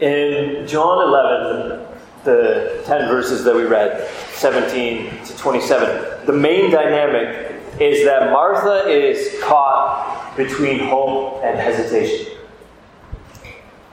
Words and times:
In 0.00 0.66
John 0.66 1.06
11, 1.08 1.86
the 2.24 2.82
10 2.84 3.08
verses 3.08 3.44
that 3.44 3.54
we 3.54 3.62
read, 3.62 4.08
17 4.32 5.24
to 5.24 5.36
27, 5.36 6.26
the 6.26 6.32
main 6.32 6.72
dynamic 6.72 7.52
is 7.80 8.04
that 8.04 8.32
Martha 8.32 8.88
is 8.88 9.40
caught 9.42 10.34
between 10.36 10.80
hope 10.80 11.44
and 11.44 11.58
hesitation. 11.58 12.32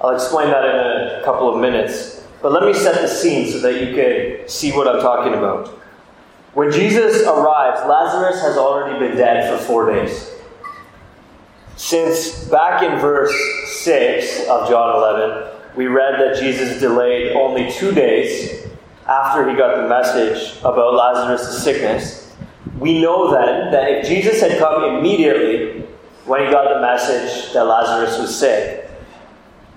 I'll 0.02 0.16
explain 0.16 0.48
that 0.48 0.66
in 0.66 1.20
a 1.20 1.22
couple 1.24 1.54
of 1.54 1.62
minutes, 1.62 2.26
but 2.42 2.52
let 2.52 2.63
me 2.63 2.74
set 2.74 2.99
the 2.99 3.08
scene 3.08 3.52
so 3.52 3.60
that 3.60 3.79
you 3.79 3.94
can 3.94 4.49
see 4.49 4.72
what 4.72 4.88
I'm 4.88 5.02
talking 5.02 5.36
about. 5.36 5.68
When 6.56 6.72
Jesus 6.72 7.28
arrives, 7.28 7.79
Lazarus 7.88 8.42
has 8.42 8.58
already 8.58 8.97
been 8.97 9.15
dead 9.15 9.56
for 9.56 9.63
four 9.63 9.94
days. 9.94 10.31
Since 11.76 12.46
back 12.46 12.81
in 12.81 12.99
verse 12.99 13.33
6 13.83 14.47
of 14.47 14.68
John 14.68 14.96
11, 14.96 15.60
we 15.76 15.88
read 15.88 16.20
that 16.20 16.40
Jesus 16.40 16.80
delayed 16.80 17.35
only 17.35 17.71
two 17.71 17.91
days 17.91 18.67
after 19.07 19.49
he 19.49 19.55
got 19.55 19.81
the 19.81 19.88
message 19.88 20.57
about 20.59 20.94
Lazarus' 20.94 21.63
sickness. 21.63 22.35
We 22.77 23.02
know 23.02 23.31
then 23.31 23.71
that 23.71 23.91
if 23.91 24.07
Jesus 24.07 24.41
had 24.41 24.57
come 24.57 24.95
immediately 24.95 25.81
when 26.25 26.45
he 26.45 26.52
got 26.52 26.73
the 26.73 26.81
message 26.81 27.53
that 27.53 27.63
Lazarus 27.63 28.20
was 28.20 28.38
sick, 28.38 28.89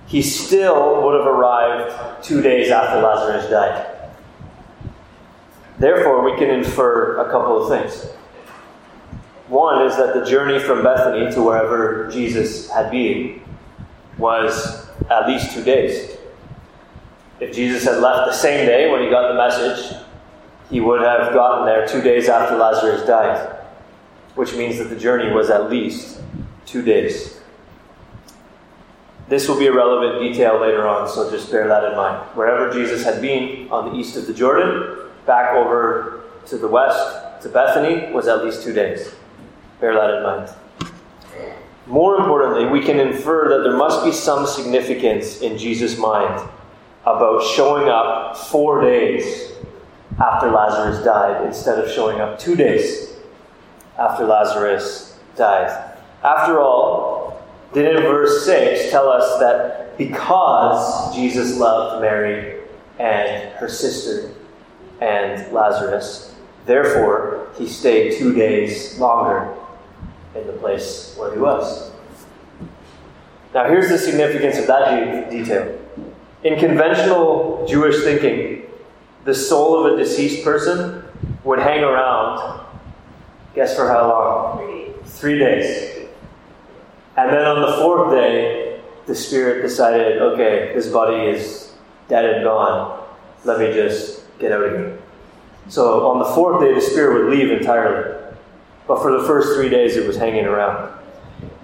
he 0.07 0.23
still 0.23 1.03
would 1.03 1.19
have 1.19 1.27
arrived 1.27 2.25
two 2.25 2.43
days 2.43 2.71
after 2.71 3.01
Lazarus 3.01 3.51
died. 3.51 3.91
Therefore, 5.79 6.23
we 6.23 6.37
can 6.39 6.51
infer 6.51 7.19
a 7.19 7.31
couple 7.31 7.63
of 7.63 7.69
things. 7.69 8.11
One 9.49 9.87
is 9.87 9.97
that 9.97 10.15
the 10.15 10.25
journey 10.25 10.59
from 10.59 10.83
Bethany 10.83 11.33
to 11.35 11.43
wherever 11.43 12.09
Jesus 12.11 12.71
had 12.71 12.91
been 12.91 13.43
was 14.19 14.84
at 15.11 15.29
least 15.29 15.53
two 15.53 15.63
days. 15.63 16.17
If 17.41 17.55
Jesus 17.55 17.85
had 17.85 17.99
left 17.99 18.31
the 18.31 18.37
same 18.37 18.67
day 18.67 18.91
when 18.91 19.03
he 19.03 19.11
got 19.11 19.29
the 19.29 19.35
message, 19.35 19.97
he 20.71 20.81
would 20.81 21.03
have 21.03 21.33
gotten 21.33 21.67
there 21.67 21.87
two 21.87 22.01
days 22.01 22.29
after 22.29 22.57
Lazarus 22.57 23.07
died, 23.07 23.57
which 24.35 24.55
means 24.55 24.79
that 24.79 24.85
the 24.85 24.97
journey 24.97 25.33
was 25.33 25.51
at 25.51 25.71
least 25.71 26.21
two 26.65 26.83
days. 26.83 27.41
This 29.29 29.49
will 29.49 29.59
be 29.59 29.67
a 29.67 29.73
relevant 29.73 30.21
detail 30.21 30.61
later 30.61 30.87
on, 30.87 31.09
so 31.09 31.31
just 31.31 31.51
bear 31.51 31.67
that 31.67 31.85
in 31.85 31.97
mind. 31.97 32.23
Wherever 32.37 32.73
Jesus 32.73 33.05
had 33.05 33.23
been 33.23 33.71
on 33.71 33.93
the 33.93 33.99
east 33.99 34.17
of 34.17 34.27
the 34.27 34.35
Jordan, 34.35 35.09
back 35.27 35.55
over 35.55 36.25
to 36.47 36.59
the 36.59 36.69
west 36.69 37.43
to 37.43 37.49
Bethany 37.49 38.13
was 38.13 38.29
at 38.29 38.45
least 38.45 38.63
two 38.63 38.73
days. 38.73 39.15
Bear 39.81 39.95
that 39.95 40.15
in 40.15 40.23
mind. 40.23 40.51
More 41.87 42.17
importantly, 42.17 42.67
we 42.67 42.81
can 42.81 42.99
infer 42.99 43.49
that 43.51 43.69
there 43.69 43.77
must 43.77 44.05
be 44.05 44.13
some 44.13 44.47
significance 44.47 45.43
in 45.43 45.59
Jesus' 45.59 45.99
mind 45.99 46.49
about 47.05 47.43
showing 47.43 47.89
up 47.89 48.37
four 48.37 48.81
days 48.81 49.53
after 50.19 50.51
Lazarus 50.51 51.05
died 51.05 51.45
instead 51.47 51.79
of 51.79 51.91
showing 51.91 52.21
up 52.21 52.39
two 52.39 52.57
days 52.57 53.17
after 53.99 54.25
Lazarus 54.25 55.19
died. 55.37 55.95
After 56.23 56.59
all, 56.59 57.43
didn't 57.75 58.03
verse 58.05 58.47
6 58.47 58.91
tell 58.91 59.09
us 59.09 59.39
that 59.41 59.99
because 59.99 61.15
Jesus 61.15 61.59
loved 61.59 62.01
Mary 62.01 62.61
and 62.99 63.53
her 63.55 63.69
sister 63.69 64.33
and 65.03 65.53
Lazarus, 65.53 66.35
therefore 66.65 67.49
he 67.59 67.69
stayed 67.69 68.17
two 68.17 68.33
days 68.33 68.99
longer 68.99 69.55
in 70.35 70.47
the 70.47 70.53
place 70.55 71.15
where 71.19 71.33
he 71.33 71.39
was. 71.39 71.93
Now, 73.55 73.69
here's 73.69 73.89
the 73.89 73.99
significance 73.99 74.59
of 74.59 74.67
that 74.67 75.31
detail. 75.31 75.81
In 76.43 76.59
conventional 76.59 77.65
Jewish 77.69 78.03
thinking, 78.03 78.67
the 79.25 79.35
soul 79.35 79.87
of 79.87 79.95
a 79.95 79.97
deceased 79.97 80.45
person 80.45 81.05
would 81.45 81.59
hang 81.59 81.85
around, 81.85 82.61
guess 83.55 83.77
for 83.77 83.89
how 83.89 84.09
long? 84.09 84.95
Three, 85.05 85.39
days. 85.39 86.09
And 87.17 87.31
then 87.31 87.47
on 87.47 87.63
the 87.63 87.77
fourth 87.79 88.11
day, 88.11 88.81
the 89.07 89.15
spirit 89.15 89.63
decided, 89.63 90.21
okay, 90.21 90.73
this 90.75 90.89
body 90.89 91.29
is 91.29 91.73
dead 92.09 92.25
and 92.25 92.45
gone. 92.45 93.07
Let 93.45 93.61
me 93.61 93.73
just 93.73 94.23
get 94.39 94.53
out 94.53 94.65
of 94.65 94.73
here. 94.73 94.99
So 95.69 96.09
on 96.09 96.19
the 96.19 96.35
fourth 96.35 96.61
day, 96.61 96.75
the 96.75 96.81
spirit 96.81 97.23
would 97.23 97.33
leave 97.33 97.51
entirely. 97.51 98.24
But 98.87 99.03
for 99.03 99.19
the 99.19 99.27
first 99.27 99.57
three 99.57 99.69
days, 99.69 99.97
it 99.97 100.07
was 100.07 100.17
hanging 100.17 100.45
around. 100.45 100.93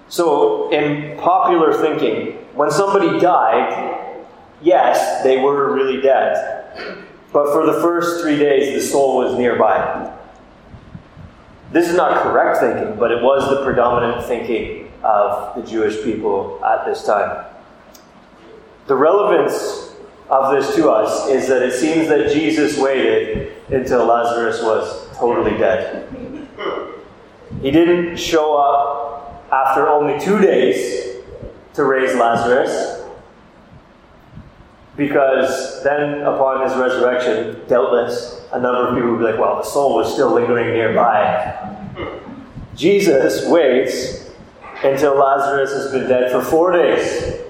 So, 0.09 0.71
in 0.73 1.19
popular 1.19 1.73
thinking, 1.75 2.39
when 2.55 2.71
somebody 2.71 3.21
died, 3.21 4.25
yes, 4.61 5.23
they 5.23 5.37
were 5.37 5.73
really 5.73 6.01
dead. 6.01 7.07
But 7.33 7.53
for 7.53 7.65
the 7.67 7.75
first 7.75 8.23
three 8.23 8.39
days, 8.39 8.75
the 8.75 8.87
soul 8.87 9.19
was 9.19 9.39
nearby. 9.39 10.13
This 11.73 11.89
is 11.89 11.95
not 11.95 12.23
correct 12.23 12.59
thinking, 12.59 12.99
but 12.99 13.13
it 13.13 13.23
was 13.23 13.49
the 13.49 13.63
predominant 13.65 14.27
thinking 14.27 14.91
of 15.05 15.55
the 15.55 15.63
Jewish 15.63 16.03
people 16.03 16.61
at 16.65 16.85
this 16.85 17.05
time. 17.05 17.47
The 18.87 18.97
relevance 18.97 19.95
of 20.29 20.53
this 20.53 20.75
to 20.75 20.91
us 20.91 21.29
is 21.29 21.47
that 21.49 21.63
it 21.63 21.73
seems 21.73 22.09
that 22.09 22.33
Jesus 22.33 22.77
waited 22.77 23.53
until 23.69 24.05
Lazarus 24.07 24.61
was 24.63 25.17
totally 25.17 25.57
dead. 25.57 26.09
He 27.63 27.71
didn't 27.71 28.17
show 28.17 28.57
up 28.57 29.51
after 29.53 29.89
only 29.89 30.19
two 30.19 30.39
days 30.39 31.17
to 31.75 31.85
raise 31.85 32.15
Lazarus, 32.15 33.05
because 34.97 35.83
then 35.83 36.23
upon 36.23 36.69
his 36.69 36.77
resurrection, 36.77 37.61
doubtless, 37.69 38.45
a 38.53 38.61
number 38.61 38.89
of 38.89 38.95
people 38.95 39.13
would 39.13 39.19
be 39.19 39.25
like, 39.25 39.39
well, 39.39 39.57
the 39.57 39.65
soul 39.65 39.97
was 39.97 40.13
still 40.13 40.33
lingering 40.33 40.73
nearby. 40.73 41.57
Jesus 42.75 43.47
waits 43.49 44.31
until 44.83 45.17
Lazarus 45.19 45.73
has 45.73 45.93
been 45.93 46.09
dead 46.09 46.31
for 46.33 46.43
four 46.43 46.73
days. 46.73 47.41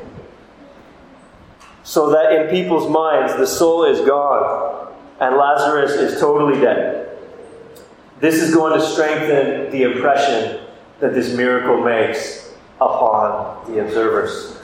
So 1.82 2.10
that 2.10 2.32
in 2.32 2.50
people's 2.50 2.88
minds, 2.88 3.34
the 3.36 3.46
soul 3.46 3.84
is 3.84 4.00
gone 4.00 4.92
and 5.20 5.36
Lazarus 5.36 5.92
is 5.92 6.20
totally 6.20 6.60
dead. 6.60 6.99
This 8.20 8.34
is 8.36 8.54
going 8.54 8.78
to 8.78 8.86
strengthen 8.86 9.70
the 9.70 9.82
impression 9.82 10.60
that 11.00 11.14
this 11.14 11.34
miracle 11.34 11.82
makes 11.82 12.52
upon 12.78 13.72
the 13.72 13.80
observers. 13.80 14.58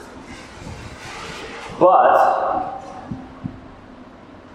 But 1.79 2.83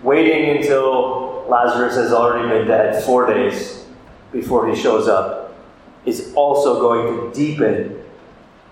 waiting 0.04 0.56
until 0.56 1.44
Lazarus 1.48 1.96
has 1.96 2.12
already 2.12 2.48
been 2.48 2.68
dead 2.68 3.02
four 3.04 3.26
days 3.26 3.84
before 4.30 4.68
he 4.72 4.80
shows 4.80 5.08
up 5.08 5.54
is 6.06 6.32
also 6.34 6.80
going 6.80 7.32
to 7.32 7.36
deepen 7.36 8.04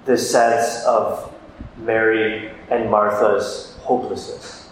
the 0.05 0.17
sense 0.17 0.85
of 0.85 1.35
Mary 1.77 2.51
and 2.71 2.89
Martha's 2.89 3.77
hopelessness. 3.81 4.69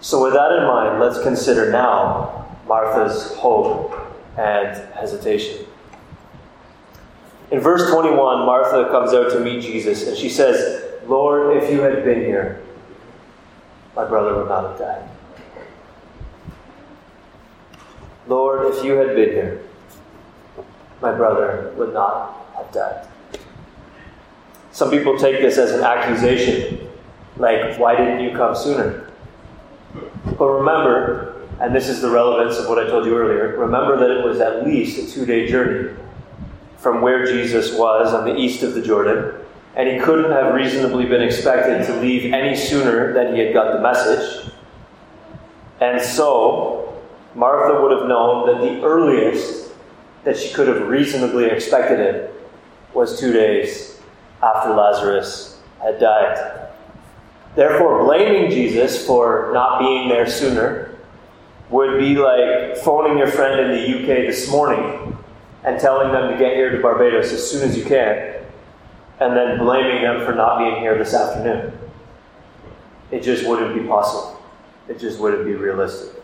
So, 0.00 0.22
with 0.22 0.34
that 0.34 0.52
in 0.52 0.62
mind, 0.64 1.00
let's 1.00 1.20
consider 1.22 1.70
now 1.72 2.45
Martha's 2.66 3.34
hope 3.36 3.94
and 4.36 4.76
hesitation. 4.94 5.66
In 7.50 7.60
verse 7.60 7.90
21, 7.90 8.44
Martha 8.44 8.88
comes 8.90 9.12
out 9.14 9.30
to 9.32 9.40
meet 9.40 9.62
Jesus 9.62 10.08
and 10.08 10.16
she 10.16 10.28
says, 10.28 10.84
Lord, 11.06 11.56
if 11.56 11.70
you 11.70 11.80
had 11.80 12.04
been 12.04 12.20
here, 12.20 12.60
my 13.94 14.04
brother 14.04 14.36
would 14.36 14.48
not 14.48 14.70
have 14.70 14.78
died. 14.78 15.08
Lord, 18.26 18.74
if 18.74 18.84
you 18.84 18.94
had 18.94 19.14
been 19.14 19.30
here, 19.30 19.62
my 21.00 21.14
brother 21.14 21.72
would 21.76 21.94
not 21.94 22.46
have 22.56 22.72
died. 22.72 23.06
Some 24.72 24.90
people 24.90 25.16
take 25.16 25.40
this 25.40 25.56
as 25.56 25.70
an 25.70 25.84
accusation, 25.84 26.88
like, 27.36 27.78
why 27.78 27.96
didn't 27.96 28.20
you 28.20 28.36
come 28.36 28.54
sooner? 28.54 29.08
But 30.36 30.46
remember, 30.46 31.35
and 31.60 31.74
this 31.74 31.88
is 31.88 32.00
the 32.00 32.10
relevance 32.10 32.58
of 32.58 32.68
what 32.68 32.78
I 32.78 32.86
told 32.88 33.06
you 33.06 33.16
earlier, 33.16 33.56
remember 33.56 33.98
that 33.98 34.10
it 34.10 34.24
was 34.24 34.40
at 34.40 34.66
least 34.66 34.98
a 34.98 35.10
two 35.10 35.24
day 35.24 35.48
journey 35.48 35.94
from 36.78 37.00
where 37.00 37.24
Jesus 37.24 37.76
was 37.76 38.12
on 38.12 38.24
the 38.24 38.36
east 38.36 38.62
of 38.62 38.74
the 38.74 38.82
Jordan, 38.82 39.34
and 39.74 39.88
he 39.88 39.98
couldn't 39.98 40.30
have 40.30 40.54
reasonably 40.54 41.06
been 41.06 41.22
expected 41.22 41.86
to 41.86 42.00
leave 42.00 42.32
any 42.32 42.54
sooner 42.54 43.12
than 43.12 43.34
he 43.34 43.40
had 43.40 43.54
got 43.54 43.72
the 43.72 43.80
message. 43.80 44.52
And 45.80 46.00
so, 46.00 47.02
Martha 47.34 47.82
would 47.82 47.92
have 47.92 48.08
known 48.08 48.46
that 48.46 48.60
the 48.60 48.82
earliest 48.84 49.72
that 50.24 50.36
she 50.36 50.52
could 50.52 50.68
have 50.68 50.88
reasonably 50.88 51.46
expected 51.46 52.00
it 52.00 52.34
was 52.92 53.18
two 53.18 53.32
days 53.32 53.98
after 54.42 54.74
Lazarus 54.74 55.60
had 55.82 55.98
died. 56.00 56.68
Therefore, 57.54 58.04
blaming 58.04 58.50
Jesus 58.50 59.06
for 59.06 59.50
not 59.52 59.78
being 59.78 60.08
there 60.08 60.26
sooner 60.26 60.95
would 61.70 61.98
be 61.98 62.16
like 62.16 62.76
phoning 62.78 63.18
your 63.18 63.26
friend 63.26 63.60
in 63.60 63.70
the 63.72 63.98
UK 63.98 64.26
this 64.26 64.50
morning 64.50 65.16
and 65.64 65.80
telling 65.80 66.12
them 66.12 66.30
to 66.30 66.38
get 66.38 66.54
here 66.54 66.70
to 66.70 66.80
Barbados 66.80 67.32
as 67.32 67.48
soon 67.48 67.68
as 67.68 67.76
you 67.76 67.84
can, 67.84 68.34
and 69.18 69.36
then 69.36 69.58
blaming 69.58 70.02
them 70.02 70.24
for 70.24 70.32
not 70.32 70.58
being 70.58 70.76
here 70.76 70.96
this 70.96 71.12
afternoon. 71.12 71.76
It 73.10 73.22
just 73.22 73.46
wouldn't 73.48 73.74
be 73.74 73.86
possible. 73.86 74.40
It 74.88 75.00
just 75.00 75.18
wouldn't 75.18 75.44
be 75.44 75.54
realistic. 75.54 76.22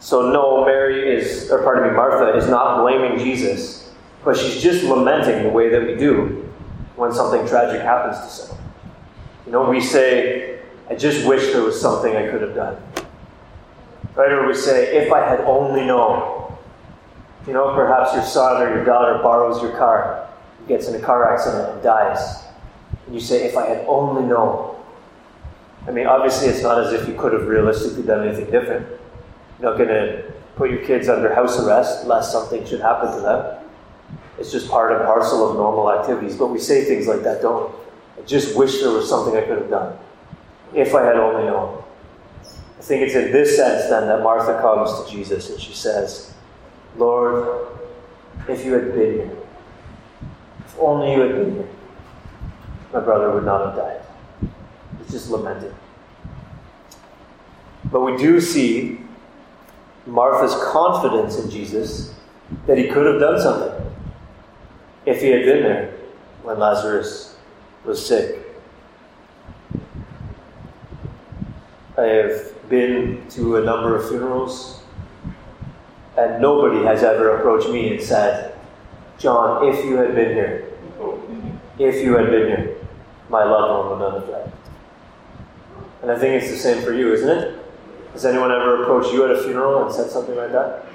So, 0.00 0.30
no, 0.32 0.64
Mary 0.64 1.16
is, 1.16 1.50
or 1.50 1.62
pardon 1.62 1.88
me, 1.88 1.96
Martha 1.96 2.36
is 2.36 2.48
not 2.48 2.82
blaming 2.82 3.18
Jesus, 3.18 3.92
but 4.24 4.36
she's 4.36 4.62
just 4.62 4.84
lamenting 4.84 5.44
the 5.44 5.48
way 5.48 5.68
that 5.68 5.86
we 5.86 5.94
do 5.94 6.48
when 6.96 7.12
something 7.12 7.46
tragic 7.46 7.82
happens 7.82 8.18
to 8.18 8.28
someone. 8.28 8.64
You 9.46 9.52
know, 9.52 9.70
we 9.70 9.80
say, 9.80 10.60
I 10.90 10.94
just 10.94 11.26
wish 11.26 11.52
there 11.52 11.62
was 11.62 11.80
something 11.80 12.16
I 12.16 12.28
could 12.30 12.42
have 12.42 12.54
done. 12.54 12.76
Right? 14.18 14.32
Or 14.32 14.48
we 14.48 14.54
say, 14.54 14.96
if 14.96 15.12
I 15.12 15.20
had 15.20 15.42
only 15.42 15.86
known. 15.86 16.52
You 17.46 17.52
know, 17.52 17.72
perhaps 17.72 18.12
your 18.14 18.24
son 18.24 18.60
or 18.60 18.74
your 18.74 18.84
daughter 18.84 19.22
borrows 19.22 19.62
your 19.62 19.70
car, 19.78 20.28
gets 20.66 20.88
in 20.88 20.96
a 20.96 20.98
car 20.98 21.32
accident, 21.32 21.72
and 21.72 21.82
dies. 21.84 22.42
And 23.06 23.14
you 23.14 23.20
say, 23.20 23.46
if 23.46 23.56
I 23.56 23.68
had 23.68 23.86
only 23.86 24.26
known. 24.28 24.74
I 25.86 25.92
mean, 25.92 26.08
obviously, 26.08 26.48
it's 26.48 26.64
not 26.64 26.82
as 26.82 26.92
if 26.92 27.06
you 27.06 27.14
could 27.14 27.32
have 27.32 27.46
realistically 27.46 28.02
done 28.02 28.26
anything 28.26 28.50
different. 28.50 28.88
You're 29.60 29.70
not 29.70 29.78
going 29.78 29.88
to 29.88 30.32
put 30.56 30.70
your 30.70 30.84
kids 30.84 31.08
under 31.08 31.32
house 31.32 31.56
arrest 31.60 32.04
lest 32.04 32.32
something 32.32 32.66
should 32.66 32.80
happen 32.80 33.14
to 33.14 33.20
them. 33.20 33.64
It's 34.36 34.50
just 34.50 34.68
part 34.68 34.90
and 34.90 35.04
parcel 35.04 35.48
of 35.48 35.56
normal 35.56 35.92
activities. 35.92 36.36
But 36.36 36.48
we 36.48 36.58
say 36.58 36.84
things 36.84 37.06
like 37.06 37.22
that, 37.22 37.40
don't 37.40 37.70
we? 37.70 38.22
I 38.22 38.26
just 38.26 38.56
wish 38.56 38.80
there 38.80 38.90
was 38.90 39.08
something 39.08 39.36
I 39.36 39.42
could 39.42 39.58
have 39.58 39.70
done. 39.70 39.96
If 40.74 40.92
I 40.92 41.04
had 41.04 41.14
only 41.14 41.44
known. 41.44 41.84
Think 42.88 43.02
it's 43.02 43.14
in 43.14 43.32
this 43.32 43.54
sense 43.54 43.90
then 43.90 44.08
that 44.08 44.22
Martha 44.22 44.58
comes 44.62 45.04
to 45.04 45.14
Jesus 45.14 45.50
and 45.50 45.60
she 45.60 45.74
says, 45.74 46.32
Lord, 46.96 47.68
if 48.48 48.64
you 48.64 48.72
had 48.72 48.94
been 48.94 49.12
here, 49.12 49.36
if 50.60 50.78
only 50.78 51.12
you 51.12 51.20
had 51.20 51.32
been 51.32 51.52
here, 51.52 51.68
my 52.94 53.00
brother 53.00 53.30
would 53.30 53.44
not 53.44 53.66
have 53.66 53.76
died. 53.76 54.00
It's 55.02 55.12
just 55.12 55.28
lamenting. 55.28 55.74
But 57.92 58.00
we 58.00 58.16
do 58.16 58.40
see 58.40 59.02
Martha's 60.06 60.54
confidence 60.72 61.38
in 61.38 61.50
Jesus 61.50 62.14
that 62.66 62.78
he 62.78 62.88
could 62.88 63.04
have 63.04 63.20
done 63.20 63.38
something 63.38 63.84
if 65.04 65.20
he 65.20 65.28
had 65.28 65.44
been 65.44 65.62
there 65.62 65.94
when 66.42 66.58
Lazarus 66.58 67.36
was 67.84 68.02
sick. 68.04 68.47
I 71.98 72.02
have 72.02 72.68
been 72.68 73.26
to 73.30 73.56
a 73.56 73.64
number 73.64 73.96
of 73.96 74.08
funerals, 74.08 74.82
and 76.16 76.40
nobody 76.40 76.84
has 76.84 77.02
ever 77.02 77.38
approached 77.38 77.70
me 77.70 77.90
and 77.90 78.00
said, 78.00 78.54
John, 79.18 79.66
if 79.66 79.84
you 79.84 79.96
had 79.96 80.14
been 80.14 80.32
here, 80.32 80.72
if 81.78 82.04
you 82.04 82.16
had 82.16 82.30
been 82.30 82.46
here, 82.46 82.76
my 83.28 83.42
loved 83.42 83.88
one 83.88 83.90
would 83.90 83.98
not 83.98 84.20
have 84.20 84.30
died. 84.30 84.52
And 86.02 86.10
I 86.12 86.18
think 86.18 86.40
it's 86.40 86.52
the 86.52 86.56
same 86.56 86.84
for 86.84 86.92
you, 86.92 87.12
isn't 87.12 87.28
it? 87.28 87.58
Has 88.12 88.24
anyone 88.24 88.52
ever 88.52 88.82
approached 88.82 89.12
you 89.12 89.24
at 89.24 89.32
a 89.32 89.42
funeral 89.42 89.84
and 89.84 89.92
said 89.92 90.08
something 90.08 90.36
like 90.36 90.52
that? 90.52 90.86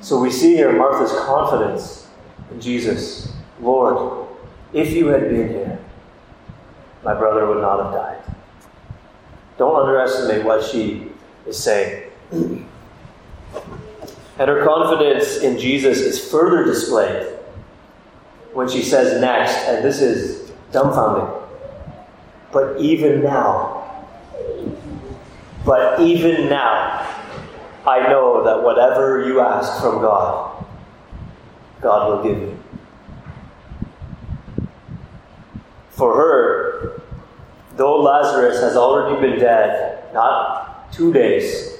So 0.00 0.20
we 0.20 0.30
see 0.30 0.56
here 0.56 0.72
Martha's 0.76 1.12
confidence 1.20 2.08
in 2.50 2.60
Jesus. 2.60 3.32
Lord, 3.60 4.26
if 4.72 4.90
you 4.90 5.06
had 5.06 5.28
been 5.28 5.48
here, 5.48 5.78
my 7.04 7.14
brother 7.14 7.46
would 7.46 7.60
not 7.60 7.84
have 7.84 7.94
died. 7.94 8.37
Don't 9.58 9.74
underestimate 9.74 10.44
what 10.44 10.64
she 10.64 11.10
is 11.46 11.58
saying. 11.58 12.10
and 12.30 12.64
her 14.38 14.64
confidence 14.64 15.38
in 15.38 15.58
Jesus 15.58 15.98
is 15.98 16.30
further 16.30 16.64
displayed 16.64 17.34
when 18.52 18.68
she 18.68 18.82
says 18.82 19.20
next, 19.20 19.56
and 19.68 19.84
this 19.84 20.00
is 20.00 20.50
dumbfounding, 20.72 21.42
but 22.52 22.80
even 22.80 23.22
now, 23.22 24.06
but 25.64 26.00
even 26.00 26.48
now, 26.48 27.04
I 27.86 28.08
know 28.08 28.44
that 28.44 28.62
whatever 28.62 29.26
you 29.26 29.40
ask 29.40 29.82
from 29.82 30.00
God, 30.00 30.64
God 31.80 32.08
will 32.08 32.22
give 32.22 32.42
you. 32.42 32.58
For 35.90 36.14
her, 36.14 37.02
though 37.78 38.00
Lazarus 38.02 38.60
has 38.60 38.76
already 38.76 39.20
been 39.20 39.38
dead, 39.38 40.12
not 40.12 40.92
two 40.92 41.12
days, 41.12 41.78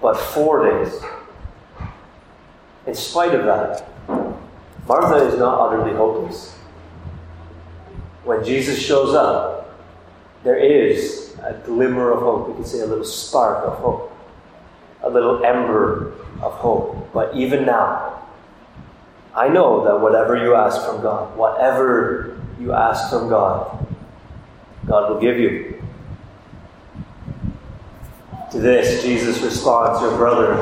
but 0.00 0.14
four 0.14 0.70
days, 0.70 1.02
in 2.86 2.94
spite 2.94 3.34
of 3.34 3.46
that, 3.46 3.88
Martha 4.86 5.26
is 5.26 5.38
not 5.38 5.58
utterly 5.58 5.96
hopeless. 5.96 6.54
When 8.24 8.44
Jesus 8.44 8.78
shows 8.78 9.14
up, 9.14 9.74
there 10.44 10.56
is 10.56 11.34
a 11.42 11.54
glimmer 11.64 12.12
of 12.12 12.20
hope. 12.20 12.48
You 12.48 12.54
could 12.54 12.66
say 12.66 12.80
a 12.80 12.86
little 12.86 13.04
spark 13.04 13.64
of 13.64 13.78
hope, 13.78 14.12
a 15.02 15.10
little 15.10 15.44
ember 15.44 16.12
of 16.42 16.52
hope. 16.52 17.10
But 17.12 17.34
even 17.34 17.64
now, 17.64 18.28
I 19.34 19.48
know 19.48 19.84
that 19.84 20.00
whatever 20.00 20.36
you 20.36 20.54
ask 20.54 20.86
from 20.86 21.02
God, 21.02 21.36
whatever 21.36 22.38
you 22.60 22.72
ask 22.72 23.10
from 23.10 23.28
God, 23.28 23.86
God 24.86 25.10
will 25.10 25.20
give 25.20 25.38
you. 25.38 25.82
To 28.52 28.58
this, 28.58 29.02
Jesus 29.02 29.42
responds, 29.42 30.00
Your 30.00 30.16
brother 30.16 30.54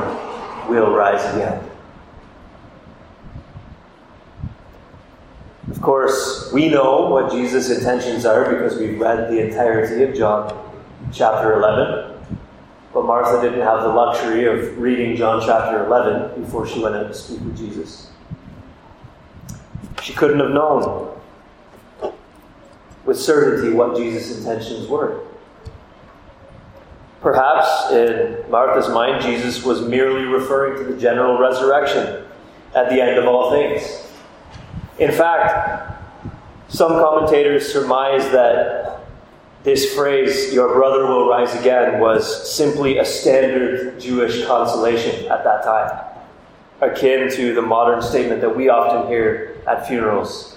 will 0.67 0.91
rise 0.91 1.23
again. 1.35 1.63
Of 5.69 5.81
course, 5.81 6.51
we 6.51 6.69
know 6.69 7.09
what 7.09 7.31
Jesus' 7.31 7.69
intentions 7.69 8.25
are 8.25 8.49
because 8.49 8.77
we've 8.77 8.99
read 8.99 9.29
the 9.29 9.39
entirety 9.39 10.03
of 10.03 10.15
John 10.15 10.73
chapter 11.11 11.53
11. 11.53 12.15
But 12.93 13.05
Martha 13.05 13.41
didn't 13.41 13.61
have 13.61 13.83
the 13.83 13.89
luxury 13.89 14.45
of 14.45 14.77
reading 14.79 15.15
John 15.15 15.41
chapter 15.45 15.85
11 15.85 16.41
before 16.41 16.67
she 16.67 16.81
went 16.81 16.95
out 16.95 17.07
to 17.07 17.13
speak 17.13 17.41
with 17.41 17.57
Jesus. 17.57 18.09
She 20.01 20.13
couldn't 20.13 20.39
have 20.39 20.51
known 20.51 21.14
with 23.05 23.19
certainty 23.19 23.71
what 23.71 23.95
Jesus' 23.95 24.37
intentions 24.37 24.87
were. 24.87 25.21
Perhaps 27.21 27.91
in 27.91 28.49
Martha's 28.51 28.89
mind, 28.89 29.23
Jesus 29.23 29.63
was 29.63 29.81
merely 29.81 30.25
referring 30.25 30.83
to 30.83 30.93
the 30.93 30.99
general 30.99 31.39
resurrection 31.39 32.23
at 32.75 32.89
the 32.89 33.01
end 33.01 33.17
of 33.17 33.25
all 33.25 33.51
things. 33.51 34.03
In 34.99 35.11
fact, 35.11 35.93
some 36.67 36.91
commentators 36.91 37.71
surmise 37.71 38.29
that 38.31 39.01
this 39.63 39.95
phrase, 39.95 40.53
your 40.53 40.75
brother 40.75 41.07
will 41.07 41.27
rise 41.27 41.59
again, 41.59 41.99
was 41.99 42.53
simply 42.55 42.99
a 42.99 43.05
standard 43.05 43.99
Jewish 43.99 44.45
consolation 44.45 45.25
at 45.31 45.43
that 45.43 45.63
time, 45.63 46.03
akin 46.81 47.31
to 47.31 47.55
the 47.55 47.61
modern 47.61 48.03
statement 48.03 48.41
that 48.41 48.55
we 48.55 48.69
often 48.69 49.07
hear 49.07 49.59
at 49.67 49.87
funerals 49.87 50.55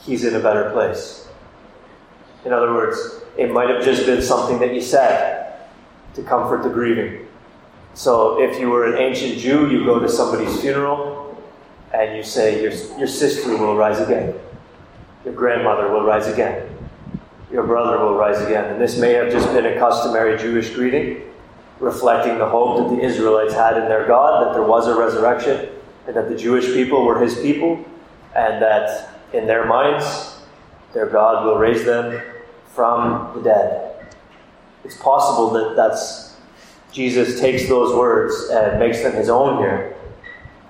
he's 0.00 0.24
in 0.24 0.34
a 0.34 0.40
better 0.40 0.70
place. 0.70 1.28
In 2.44 2.52
other 2.52 2.72
words, 2.72 3.20
it 3.36 3.50
might 3.50 3.68
have 3.68 3.84
just 3.84 4.06
been 4.06 4.22
something 4.22 4.58
that 4.60 4.74
you 4.74 4.80
said 4.80 5.60
to 6.14 6.22
comfort 6.22 6.62
the 6.62 6.70
grieving. 6.70 7.26
So 7.94 8.40
if 8.40 8.58
you 8.58 8.70
were 8.70 8.92
an 8.92 9.00
ancient 9.00 9.38
Jew, 9.38 9.70
you 9.70 9.84
go 9.84 9.98
to 9.98 10.08
somebody's 10.08 10.60
funeral 10.60 11.42
and 11.92 12.16
you 12.16 12.22
say, 12.22 12.62
Your, 12.62 12.72
your 12.98 13.08
sister 13.08 13.56
will 13.56 13.76
rise 13.76 14.00
again, 14.00 14.34
your 15.24 15.34
grandmother 15.34 15.90
will 15.90 16.04
rise 16.04 16.28
again, 16.28 16.68
your 17.52 17.66
brother 17.66 17.98
will 17.98 18.14
rise 18.14 18.40
again. 18.40 18.64
And 18.72 18.80
this 18.80 18.98
may 18.98 19.12
have 19.14 19.30
just 19.30 19.48
been 19.52 19.66
a 19.66 19.78
customary 19.78 20.38
Jewish 20.38 20.70
greeting, 20.70 21.22
reflecting 21.80 22.38
the 22.38 22.48
hope 22.48 22.78
that 22.78 22.96
the 22.96 23.02
Israelites 23.02 23.54
had 23.54 23.76
in 23.76 23.88
their 23.88 24.06
God, 24.06 24.46
that 24.46 24.54
there 24.54 24.62
was 24.62 24.86
a 24.86 24.96
resurrection, 24.98 25.68
and 26.06 26.16
that 26.16 26.28
the 26.28 26.36
Jewish 26.36 26.66
people 26.66 27.04
were 27.04 27.20
his 27.20 27.34
people, 27.40 27.84
and 28.34 28.62
that 28.62 29.10
in 29.32 29.46
their 29.46 29.66
minds, 29.66 30.39
their 30.92 31.06
God 31.06 31.44
will 31.44 31.56
raise 31.56 31.84
them 31.84 32.20
from 32.74 33.32
the 33.34 33.42
dead. 33.42 34.14
It's 34.84 34.96
possible 34.96 35.50
that 35.50 35.76
that's 35.76 36.36
Jesus 36.92 37.40
takes 37.40 37.68
those 37.68 37.94
words 37.94 38.48
and 38.50 38.80
makes 38.80 39.02
them 39.02 39.12
his 39.12 39.28
own 39.28 39.58
here, 39.58 39.96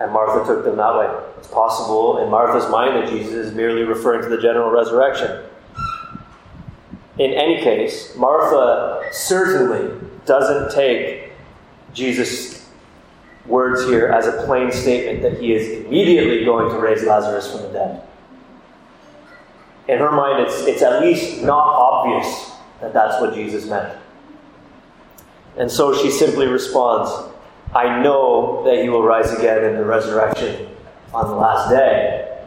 and 0.00 0.12
Martha 0.12 0.46
took 0.46 0.64
them 0.64 0.76
that 0.76 0.98
way. 0.98 1.08
It's 1.38 1.48
possible 1.48 2.22
in 2.22 2.30
Martha's 2.30 2.70
mind 2.70 2.96
that 2.96 3.08
Jesus 3.08 3.32
is 3.32 3.54
merely 3.54 3.84
referring 3.84 4.22
to 4.22 4.28
the 4.28 4.40
general 4.40 4.70
resurrection. 4.70 5.44
In 7.18 7.32
any 7.32 7.62
case, 7.62 8.14
Martha 8.16 9.08
certainly 9.12 9.98
doesn't 10.26 10.74
take 10.74 11.32
Jesus' 11.94 12.68
words 13.46 13.84
here 13.84 14.08
as 14.08 14.26
a 14.26 14.44
plain 14.44 14.70
statement 14.70 15.22
that 15.22 15.40
he 15.40 15.54
is 15.54 15.86
immediately 15.86 16.44
going 16.44 16.70
to 16.70 16.78
raise 16.78 17.02
Lazarus 17.02 17.50
from 17.50 17.62
the 17.62 17.68
dead 17.68 18.02
in 19.90 19.98
her 19.98 20.12
mind, 20.12 20.46
it's, 20.46 20.60
it's 20.66 20.82
at 20.82 21.02
least 21.02 21.42
not 21.42 21.66
obvious 21.66 22.52
that 22.80 22.92
that's 22.92 23.20
what 23.20 23.34
Jesus 23.34 23.66
meant. 23.66 23.98
And 25.56 25.68
so 25.68 25.92
she 26.00 26.12
simply 26.12 26.46
responds, 26.46 27.10
I 27.74 28.00
know 28.00 28.62
that 28.64 28.84
you 28.84 28.92
will 28.92 29.02
rise 29.02 29.32
again 29.32 29.64
in 29.64 29.76
the 29.76 29.84
resurrection 29.84 30.68
on 31.12 31.26
the 31.26 31.34
last 31.34 31.70
day. 31.70 32.38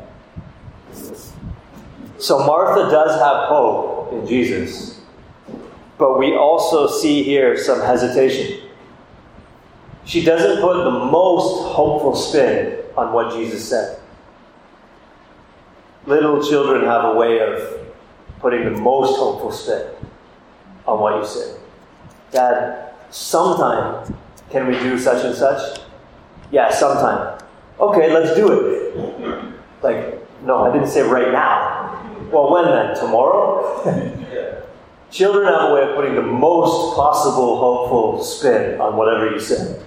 So 2.17 2.39
Martha 2.45 2.89
does 2.89 3.19
have 3.19 3.49
hope 3.49 4.13
in 4.13 4.25
Jesus, 4.25 5.01
but 5.97 6.17
we 6.17 6.37
also 6.37 6.87
see 6.87 7.23
here 7.23 7.57
some 7.57 7.81
hesitation. 7.81 8.69
She 10.05 10.23
doesn't 10.23 10.61
put 10.61 10.85
the 10.85 10.91
most 10.91 11.73
hopeful 11.73 12.15
spin 12.15 12.77
on 12.95 13.11
what 13.11 13.33
Jesus 13.33 13.67
said. 13.67 13.99
Little 16.05 16.43
children 16.43 16.83
have 16.85 17.05
a 17.05 17.15
way 17.15 17.39
of 17.39 17.79
putting 18.39 18.65
the 18.65 18.71
most 18.71 19.17
hopeful 19.17 19.51
spin 19.51 19.87
on 20.85 20.99
what 20.99 21.15
you 21.17 21.25
say. 21.25 21.55
Dad, 22.31 22.93
sometime 23.09 24.13
can 24.49 24.67
we 24.67 24.73
do 24.79 24.99
such 24.99 25.23
and 25.23 25.33
such? 25.33 25.79
Yeah, 26.51 26.69
sometime. 26.69 27.39
Okay, 27.79 28.13
let's 28.13 28.35
do 28.35 28.51
it. 28.51 29.53
Like, 29.81 30.19
no, 30.43 30.65
I 30.65 30.73
didn't 30.73 30.89
say 30.89 31.01
right 31.01 31.31
now. 31.31 31.99
Well, 32.31 32.51
when 32.51 32.65
then? 32.65 32.95
Tomorrow? 32.95 34.19
Children 35.11 35.45
have 35.45 35.69
a 35.69 35.73
way 35.73 35.83
of 35.83 35.95
putting 35.95 36.15
the 36.15 36.21
most 36.21 36.95
possible 36.95 37.57
hopeful 37.57 38.23
spin 38.23 38.81
on 38.81 38.97
whatever 38.97 39.29
you 39.29 39.39
say. 39.39 39.79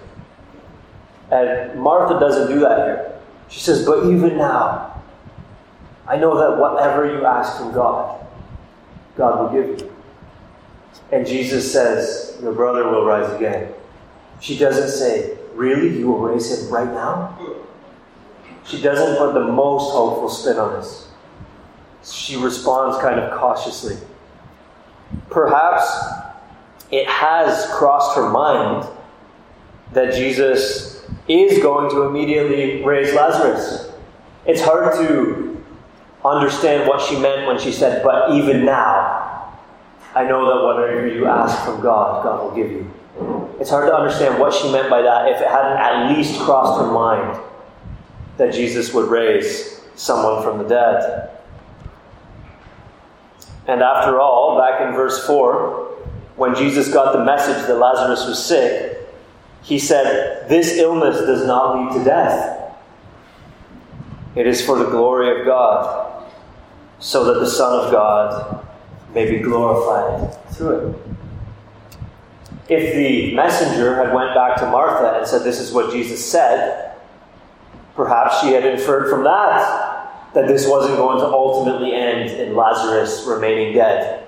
And 1.30 1.78
Martha 1.80 2.18
doesn't 2.20 2.48
do 2.48 2.60
that 2.60 2.78
here. 2.78 3.20
She 3.48 3.60
says, 3.60 3.84
But 3.84 4.06
even 4.06 4.38
now, 4.38 4.95
I 6.08 6.16
know 6.16 6.38
that 6.38 6.58
whatever 6.58 7.06
you 7.06 7.24
ask 7.24 7.58
from 7.58 7.72
God, 7.72 8.24
God 9.16 9.52
will 9.52 9.62
give 9.62 9.80
you. 9.80 9.92
And 11.12 11.26
Jesus 11.26 11.72
says, 11.72 12.38
Your 12.42 12.52
brother 12.52 12.84
will 12.84 13.04
rise 13.04 13.32
again. 13.34 13.72
She 14.40 14.58
doesn't 14.58 14.90
say, 14.90 15.36
Really? 15.54 15.98
You 15.98 16.08
will 16.08 16.20
raise 16.20 16.50
him 16.50 16.72
right 16.72 16.92
now? 16.92 17.38
She 18.64 18.82
doesn't 18.82 19.16
put 19.16 19.34
the 19.34 19.44
most 19.44 19.92
hopeful 19.92 20.28
spin 20.28 20.58
on 20.58 20.74
this. 20.74 21.08
She 22.04 22.36
responds 22.36 22.98
kind 22.98 23.18
of 23.18 23.38
cautiously. 23.38 23.96
Perhaps 25.30 25.88
it 26.90 27.06
has 27.06 27.66
crossed 27.72 28.16
her 28.16 28.28
mind 28.28 28.88
that 29.92 30.14
Jesus 30.14 31.04
is 31.28 31.62
going 31.62 31.90
to 31.90 32.02
immediately 32.02 32.84
raise 32.84 33.12
Lazarus. 33.14 33.90
It's 34.46 34.60
hard 34.60 34.94
to 34.94 35.45
understand 36.26 36.88
what 36.88 37.00
she 37.00 37.18
meant 37.18 37.46
when 37.46 37.58
she 37.58 37.72
said, 37.72 38.02
but 38.02 38.32
even 38.32 38.64
now, 38.64 39.52
I 40.14 40.24
know 40.24 40.46
that 40.46 40.64
whatever 40.64 41.06
you 41.06 41.26
ask 41.26 41.64
from 41.64 41.80
God, 41.80 42.22
God 42.24 42.42
will 42.42 42.54
give 42.54 42.70
you. 42.70 42.90
It's 43.60 43.70
hard 43.70 43.88
to 43.88 43.94
understand 43.94 44.38
what 44.38 44.52
she 44.52 44.70
meant 44.70 44.90
by 44.90 45.02
that 45.02 45.28
if 45.28 45.40
it 45.40 45.48
hadn't 45.48 45.78
at 45.78 46.16
least 46.16 46.40
crossed 46.40 46.80
her 46.80 46.90
mind 46.90 47.40
that 48.36 48.52
Jesus 48.52 48.92
would 48.92 49.10
raise 49.10 49.80
someone 49.94 50.42
from 50.42 50.58
the 50.58 50.68
dead. 50.68 51.30
And 53.66 53.82
after 53.82 54.20
all, 54.20 54.58
back 54.58 54.80
in 54.86 54.94
verse 54.94 55.26
4, 55.26 55.86
when 56.36 56.54
Jesus 56.54 56.92
got 56.92 57.12
the 57.12 57.24
message 57.24 57.66
that 57.66 57.76
Lazarus 57.76 58.26
was 58.26 58.44
sick, 58.44 58.98
he 59.62 59.78
said, 59.78 60.48
This 60.48 60.76
illness 60.76 61.18
does 61.18 61.46
not 61.46 61.76
lead 61.76 61.98
to 61.98 62.04
death. 62.04 62.74
It 64.36 64.46
is 64.46 64.64
for 64.64 64.78
the 64.78 64.84
glory 64.84 65.40
of 65.40 65.46
God, 65.46 66.15
so 66.98 67.24
that 67.24 67.40
the 67.40 67.46
Son 67.46 67.84
of 67.84 67.92
God 67.92 68.66
may 69.14 69.30
be 69.30 69.38
glorified 69.38 70.34
through 70.52 70.90
it. 70.90 70.96
If 72.68 72.94
the 72.94 73.34
messenger 73.34 73.94
had 73.96 74.12
went 74.12 74.34
back 74.34 74.56
to 74.56 74.66
Martha 74.70 75.18
and 75.18 75.26
said, 75.26 75.44
This 75.44 75.60
is 75.60 75.72
what 75.72 75.92
Jesus 75.92 76.24
said, 76.24 76.96
perhaps 77.94 78.40
she 78.40 78.48
had 78.48 78.64
inferred 78.64 79.08
from 79.08 79.24
that 79.24 79.96
that 80.34 80.46
this 80.46 80.68
wasn't 80.68 80.96
going 80.96 81.18
to 81.18 81.24
ultimately 81.24 81.94
end 81.94 82.28
in 82.28 82.54
Lazarus 82.54 83.24
remaining 83.26 83.72
dead. 83.72 84.26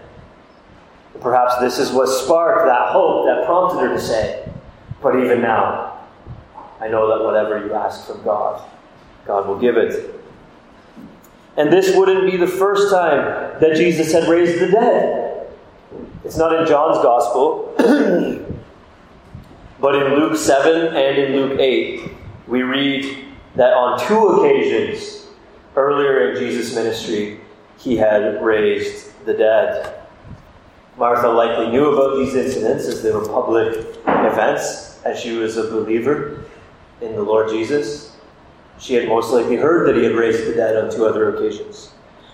Perhaps 1.21 1.59
this 1.61 1.79
is 1.79 1.93
what 1.93 2.07
sparked 2.07 2.67
that 2.67 2.93
hope 2.93 3.27
that 3.27 3.45
prompted 3.45 3.81
her 3.81 3.89
to 3.89 4.01
say, 4.01 4.49
But 5.03 5.17
even 5.17 5.43
now, 5.43 5.99
I 6.81 6.89
know 6.89 7.09
that 7.09 7.25
whatever 7.25 7.67
you 7.67 7.75
ask 7.75 8.07
from 8.07 8.23
God, 8.23 8.63
God 9.27 9.47
will 9.47 9.59
give 9.59 9.77
it. 9.77 10.18
And 11.59 11.73
this 11.73 11.95
wouldn't 11.95 12.31
be 12.31 12.37
the 12.39 12.47
first 12.47 12.91
time 12.91 13.61
that 13.61 13.75
Jesus 13.75 14.13
had 14.13 14.29
raised 14.29 14.61
the 14.61 14.69
dead. 14.69 15.49
It's 16.25 16.37
not 16.39 16.55
in 16.59 16.67
John's 16.67 17.03
Gospel, 17.03 17.75
but 19.81 19.95
in 19.95 20.15
Luke 20.15 20.37
7 20.37 20.97
and 20.97 21.19
in 21.19 21.33
Luke 21.33 21.59
8, 21.61 22.11
we 22.47 22.63
read 22.63 23.27
that 23.57 23.73
on 23.75 23.99
two 24.07 24.29
occasions, 24.29 25.19
Earlier 25.79 26.33
in 26.33 26.39
Jesus' 26.41 26.75
ministry, 26.75 27.39
he 27.79 27.97
had 27.97 28.43
raised 28.43 29.13
the 29.27 29.33
dead. 29.33 29.95
Martha 30.97 31.29
likely 31.29 31.69
knew 31.69 31.93
about 31.93 32.17
these 32.17 32.35
incidents 32.35 32.87
as 32.87 33.01
they 33.01 33.13
were 33.13 33.25
public 33.25 33.77
events, 34.09 35.01
as 35.05 35.21
she 35.21 35.37
was 35.37 35.57
a 35.57 35.71
believer 35.71 36.43
in 37.01 37.15
the 37.15 37.23
Lord 37.23 37.49
Jesus. 37.51 38.08
She 38.79 38.95
had 38.95 39.09
most 39.09 39.33
likely 39.33 39.57
heard 39.57 39.89
that 39.89 39.97
he 39.97 40.05
had 40.05 40.13
raised 40.13 40.47
the 40.47 40.55
dead 40.55 40.77
on 40.77 40.91
two 40.91 41.07
other 41.07 41.35
occasions. 41.35 41.93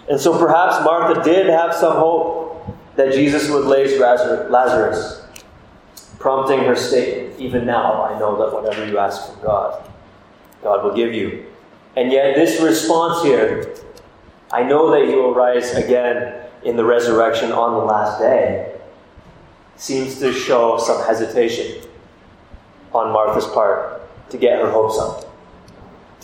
And 0.09 0.21
so 0.21 0.39
perhaps 0.39 0.85
Martha 0.85 1.23
did 1.23 1.47
have 1.47 1.75
some 1.75 1.97
hope 1.97 2.67
that 2.97 3.13
Jesus 3.13 3.51
would 3.51 3.65
raise 3.67 3.99
Lazarus, 3.99 5.25
prompting 6.19 6.61
her 6.61 6.77
statement, 6.77 7.41
Even 7.41 7.65
now, 7.65 8.05
I 8.05 8.19
know 8.19 8.37
that 8.39 8.55
whatever 8.55 8.87
you 8.87 8.99
ask 8.99 9.33
from 9.33 9.43
God, 9.43 9.91
God 10.63 10.85
will 10.85 10.95
give 10.95 11.15
you. 11.15 11.47
And 11.97 12.13
yet, 12.13 12.35
this 12.35 12.61
response 12.61 13.23
here, 13.23 13.75
I 14.53 14.63
know 14.63 14.91
that 14.91 15.09
you 15.09 15.17
will 15.17 15.35
rise 15.35 15.75
again 15.75 16.45
in 16.65 16.77
the 16.77 16.85
resurrection 16.85 17.53
on 17.53 17.73
the 17.73 17.85
last 17.85 18.19
day, 18.19 18.73
seems 19.77 20.19
to 20.21 20.33
show 20.33 20.79
some 20.79 21.05
hesitation 21.05 21.87
on 22.93 23.13
Martha's 23.13 23.47
part 23.47 24.03
to 24.31 24.39
get 24.39 24.61
her 24.61 24.71
hopes 24.71 24.99
up, 24.99 25.24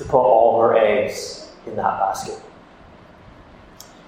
to 0.01 0.07
put 0.07 0.19
all 0.19 0.63
her 0.63 0.79
eggs 0.79 1.51
in 1.67 1.77
that 1.77 1.99
basket. 1.99 2.41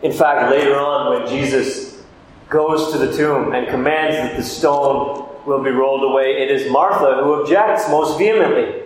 In 0.00 0.10
fact, 0.10 0.50
later 0.50 0.74
on, 0.78 1.20
when 1.20 1.28
Jesus 1.28 2.02
goes 2.48 2.92
to 2.92 2.98
the 2.98 3.14
tomb 3.14 3.52
and 3.52 3.68
commands 3.68 4.16
that 4.16 4.36
the 4.36 4.42
stone 4.42 5.28
will 5.44 5.62
be 5.62 5.70
rolled 5.70 6.02
away, 6.02 6.42
it 6.42 6.50
is 6.50 6.70
Martha 6.72 7.22
who 7.22 7.42
objects 7.42 7.88
most 7.90 8.18
vehemently. 8.18 8.82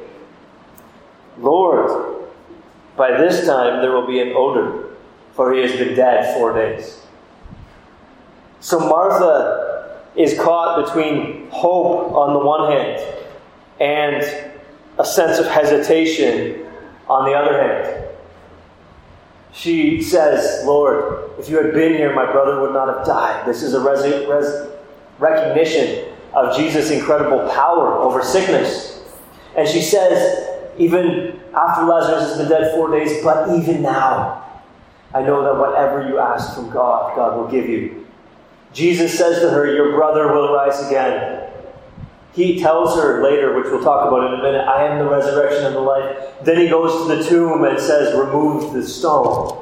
Lord, 1.38 2.24
by 2.96 3.12
this 3.12 3.46
time 3.46 3.82
there 3.82 3.92
will 3.92 4.06
be 4.06 4.20
an 4.20 4.32
odor, 4.34 4.88
for 5.34 5.54
he 5.54 5.60
has 5.60 5.72
been 5.72 5.94
dead 5.94 6.34
four 6.34 6.52
days. 6.54 7.02
So 8.58 8.80
Martha 8.80 10.00
is 10.16 10.36
caught 10.40 10.84
between 10.84 11.48
hope 11.50 12.12
on 12.12 12.32
the 12.32 12.40
one 12.40 12.72
hand 12.72 13.00
and 13.78 14.52
a 14.98 15.04
sense 15.04 15.38
of 15.38 15.46
hesitation 15.46 16.65
on 17.08 17.24
the 17.24 17.34
other 17.34 17.60
hand. 17.60 18.08
She 19.52 20.02
says, 20.02 20.64
Lord, 20.66 21.30
if 21.38 21.48
you 21.48 21.56
had 21.62 21.72
been 21.72 21.94
here, 21.94 22.14
my 22.14 22.30
brother 22.30 22.60
would 22.60 22.72
not 22.72 22.94
have 22.94 23.06
died. 23.06 23.46
This 23.46 23.62
is 23.62 23.74
a 23.74 23.80
res- 23.80 24.26
res- 24.28 24.68
recognition 25.18 26.12
of 26.34 26.54
Jesus' 26.56 26.90
incredible 26.90 27.48
power 27.50 27.94
over 27.94 28.22
sickness. 28.22 29.02
And 29.56 29.66
she 29.66 29.80
says, 29.80 30.46
even 30.78 31.40
after 31.54 31.84
Lazarus 31.84 32.28
has 32.28 32.38
been 32.38 32.48
dead 32.48 32.74
four 32.74 32.90
days, 32.90 33.22
but 33.24 33.48
even 33.58 33.80
now, 33.80 34.42
I 35.14 35.22
know 35.22 35.42
that 35.42 35.58
whatever 35.58 36.06
you 36.06 36.18
ask 36.18 36.54
from 36.54 36.68
God, 36.70 37.16
God 37.16 37.36
will 37.36 37.48
give 37.48 37.68
you. 37.68 38.06
Jesus 38.74 39.16
says 39.16 39.40
to 39.40 39.48
her, 39.48 39.74
Your 39.74 39.92
brother 39.92 40.30
will 40.34 40.52
rise 40.52 40.86
again. 40.86 41.35
He 42.36 42.60
tells 42.60 42.94
her 42.96 43.24
later, 43.24 43.56
which 43.56 43.66
we'll 43.66 43.82
talk 43.82 44.06
about 44.06 44.32
in 44.32 44.38
a 44.38 44.42
minute, 44.42 44.68
I 44.68 44.86
am 44.86 44.98
the 44.98 45.10
resurrection 45.10 45.64
and 45.64 45.74
the 45.74 45.80
life. 45.80 46.16
Then 46.44 46.58
he 46.58 46.68
goes 46.68 47.08
to 47.08 47.16
the 47.16 47.24
tomb 47.24 47.64
and 47.64 47.80
says, 47.80 48.14
Remove 48.14 48.72
the 48.72 48.86
stone. 48.86 49.58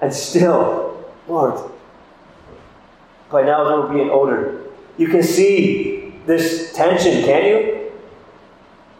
And 0.00 0.12
still, 0.12 1.06
Lord, 1.28 1.70
by 3.30 3.42
now 3.42 3.64
there 3.64 3.76
will 3.76 3.92
be 3.92 4.00
an 4.00 4.10
odor. 4.10 4.62
You 4.96 5.08
can 5.08 5.22
see 5.22 6.14
this 6.26 6.72
tension, 6.72 7.22
can't 7.22 7.44
you? 7.44 7.82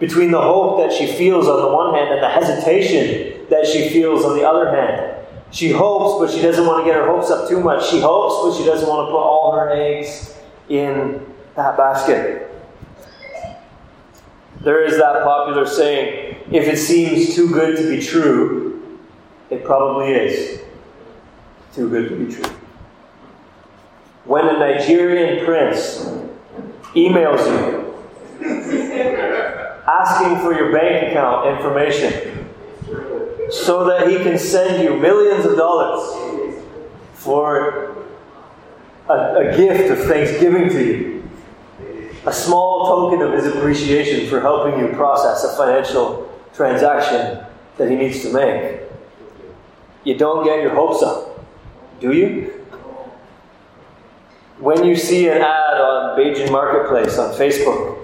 between 0.02 0.32
the 0.32 0.40
hope 0.40 0.78
that 0.78 0.92
she 0.92 1.06
feels 1.06 1.46
on 1.46 1.62
the 1.62 1.68
one 1.68 1.94
hand 1.94 2.12
and 2.12 2.20
the 2.20 2.28
hesitation 2.28 3.46
that 3.48 3.64
she 3.64 3.88
feels 3.90 4.24
on 4.24 4.36
the 4.36 4.42
other 4.42 4.68
hand. 4.68 5.24
She 5.52 5.70
hopes, 5.70 6.18
but 6.18 6.36
she 6.36 6.42
doesn't 6.42 6.66
want 6.66 6.84
to 6.84 6.90
get 6.90 6.96
her 6.96 7.06
hopes 7.06 7.30
up 7.30 7.48
too 7.48 7.60
much. 7.60 7.88
She 7.88 8.00
hopes, 8.00 8.34
but 8.42 8.60
she 8.60 8.68
doesn't 8.68 8.88
want 8.88 9.06
to 9.06 9.12
put 9.12 9.20
all 9.20 9.52
her 9.52 9.70
eggs 9.70 10.36
in 10.68 11.24
that 11.56 11.76
basket. 11.76 12.48
There 14.60 14.84
is 14.84 14.96
that 14.96 15.24
popular 15.24 15.66
saying 15.66 16.36
if 16.50 16.68
it 16.68 16.76
seems 16.78 17.34
too 17.34 17.50
good 17.50 17.76
to 17.76 17.88
be 17.88 18.00
true, 18.00 18.98
it 19.50 19.64
probably 19.64 20.12
is 20.12 20.62
too 21.74 21.88
good 21.88 22.08
to 22.08 22.16
be 22.24 22.32
true. 22.32 22.54
When 24.24 24.46
a 24.48 24.52
Nigerian 24.58 25.44
prince 25.44 26.04
emails 26.94 27.46
you 27.46 27.82
asking 29.86 30.38
for 30.38 30.54
your 30.54 30.72
bank 30.72 31.10
account 31.10 31.48
information 31.48 32.48
so 33.50 33.84
that 33.84 34.08
he 34.08 34.16
can 34.16 34.38
send 34.38 34.82
you 34.82 34.96
millions 34.96 35.44
of 35.44 35.56
dollars. 35.56 36.18
for 37.14 38.04
a, 39.08 39.12
a 39.12 39.56
gift 39.56 39.90
of 39.92 39.98
thanksgiving 40.06 40.68
to 40.68 40.84
you, 40.84 41.21
a 42.26 42.32
small 42.32 43.10
token 43.10 43.26
of 43.26 43.32
his 43.32 43.46
appreciation 43.46 44.28
for 44.28 44.40
helping 44.40 44.78
you 44.78 44.88
process 44.94 45.44
a 45.44 45.56
financial 45.56 46.30
transaction 46.54 47.44
that 47.78 47.90
he 47.90 47.96
needs 47.96 48.22
to 48.22 48.32
make. 48.32 48.82
You 50.04 50.16
don't 50.16 50.44
get 50.44 50.60
your 50.62 50.74
hopes 50.74 51.02
up, 51.02 51.44
do 52.00 52.12
you? 52.12 52.64
When 54.58 54.84
you 54.84 54.94
see 54.94 55.28
an 55.28 55.38
ad 55.38 55.80
on 55.80 56.18
Bajan 56.18 56.50
Marketplace 56.52 57.18
on 57.18 57.34
Facebook 57.34 57.98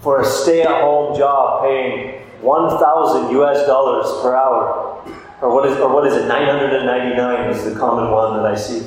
for 0.00 0.20
a 0.20 0.24
stay 0.24 0.62
at 0.62 0.80
home 0.80 1.18
job 1.18 1.64
paying 1.64 2.22
1,000 2.40 3.36
US 3.36 3.66
dollars 3.66 4.22
per 4.22 4.34
hour, 4.34 5.02
or 5.42 5.54
what 5.54 5.68
is, 5.68 5.76
or 5.78 5.92
what 5.92 6.06
is 6.06 6.14
it, 6.14 6.26
999 6.26 7.50
is 7.50 7.64
the 7.64 7.78
common 7.78 8.10
one 8.10 8.36
that 8.36 8.46
I 8.46 8.54
see. 8.54 8.86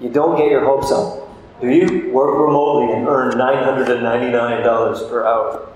You 0.00 0.10
don't 0.10 0.36
get 0.36 0.50
your 0.50 0.64
hopes 0.64 0.90
up, 0.90 1.21
do 1.62 1.70
you? 1.70 2.10
Work 2.10 2.38
remotely 2.38 2.92
and 2.92 3.06
earn 3.06 3.34
$999 3.34 5.08
per 5.08 5.24
hour. 5.24 5.68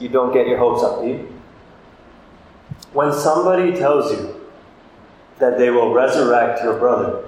You 0.00 0.08
don't 0.08 0.32
get 0.32 0.46
your 0.46 0.56
hopes 0.56 0.82
up, 0.82 1.02
do 1.02 1.08
you? 1.08 1.34
When 2.94 3.12
somebody 3.12 3.72
tells 3.72 4.10
you 4.10 4.40
that 5.38 5.58
they 5.58 5.68
will 5.68 5.92
resurrect 5.92 6.62
your 6.62 6.78
brother, 6.78 7.26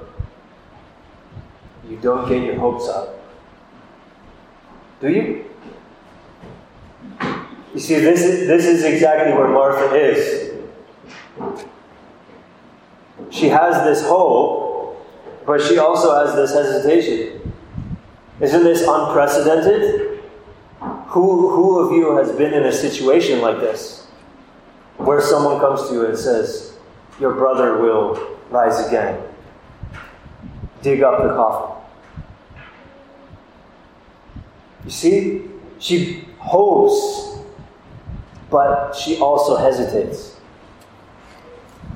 you 1.87 1.99
don't 1.99 2.27
get 2.27 2.43
your 2.43 2.59
hopes 2.59 2.89
up. 2.89 3.21
Do 5.03 5.11
you? 5.11 5.45
You 7.75 7.81
see, 7.81 7.97
this 7.97 8.23
is, 8.23 8.47
this 8.47 8.65
is 8.65 8.83
exactly 8.83 9.35
where 9.35 9.49
Martha 9.49 9.95
is. 9.95 10.55
She 13.29 13.49
has 13.49 13.85
this 13.85 14.09
hope, 14.09 15.07
but 15.47 15.61
she 15.61 15.77
also 15.77 16.25
has 16.25 16.35
this 16.35 16.53
hesitation. 16.53 17.40
Isn't 18.41 18.65
this 18.65 18.83
unprecedented? 18.87 20.21
Who, 20.81 21.51
who 21.51 21.79
of 21.81 21.93
you 21.93 22.17
has 22.17 22.33
been 22.33 22.55
in 22.55 22.65
a 22.65 22.73
situation 22.73 23.41
like 23.41 23.61
this? 23.61 24.07
Where 24.97 25.21
someone 25.21 25.61
comes 25.61 25.89
to 25.89 25.95
you 25.95 26.07
and 26.07 26.17
says, 26.17 26.77
Your 27.19 27.35
brother 27.35 27.79
will 27.79 28.39
rise 28.51 28.87
again. 28.87 29.21
Dig 30.83 31.03
up 31.03 31.23
the 31.23 31.29
coffin. 31.29 31.77
You 34.85 34.91
see, 34.91 35.43
she 35.79 36.27
hopes, 36.39 37.39
but 38.49 38.93
she 38.95 39.19
also 39.19 39.57
hesitates. 39.57 40.37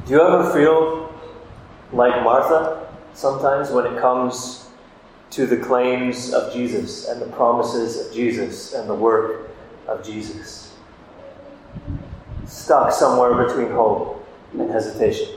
Do 0.07 0.13
you 0.13 0.21
ever 0.21 0.53
feel 0.53 1.15
like 1.93 2.23
Martha 2.23 2.87
sometimes 3.15 3.71
when 3.71 3.87
it 3.87 3.99
comes 4.01 4.69
to 5.35 5.47
the 5.47 5.57
claims 5.57 6.33
of 6.33 6.53
Jesus 6.53 7.09
and 7.09 7.21
the 7.21 7.27
promises 7.27 8.07
of 8.07 8.15
Jesus 8.15 8.73
and 8.73 8.89
the 8.89 8.95
work 8.95 9.51
of 9.89 10.05
Jesus? 10.05 10.73
Stuck 12.47 12.93
somewhere 12.93 13.47
between 13.47 13.71
hope 13.73 14.25
and 14.53 14.71
hesitation. 14.71 15.29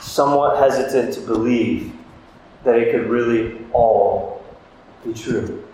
Somewhat 0.00 0.58
hesitant 0.58 1.14
to 1.14 1.20
believe 1.20 1.92
that 2.62 2.76
it 2.76 2.92
could 2.92 3.08
really 3.08 3.66
all 3.72 4.44
be 5.04 5.12
true. 5.12 5.64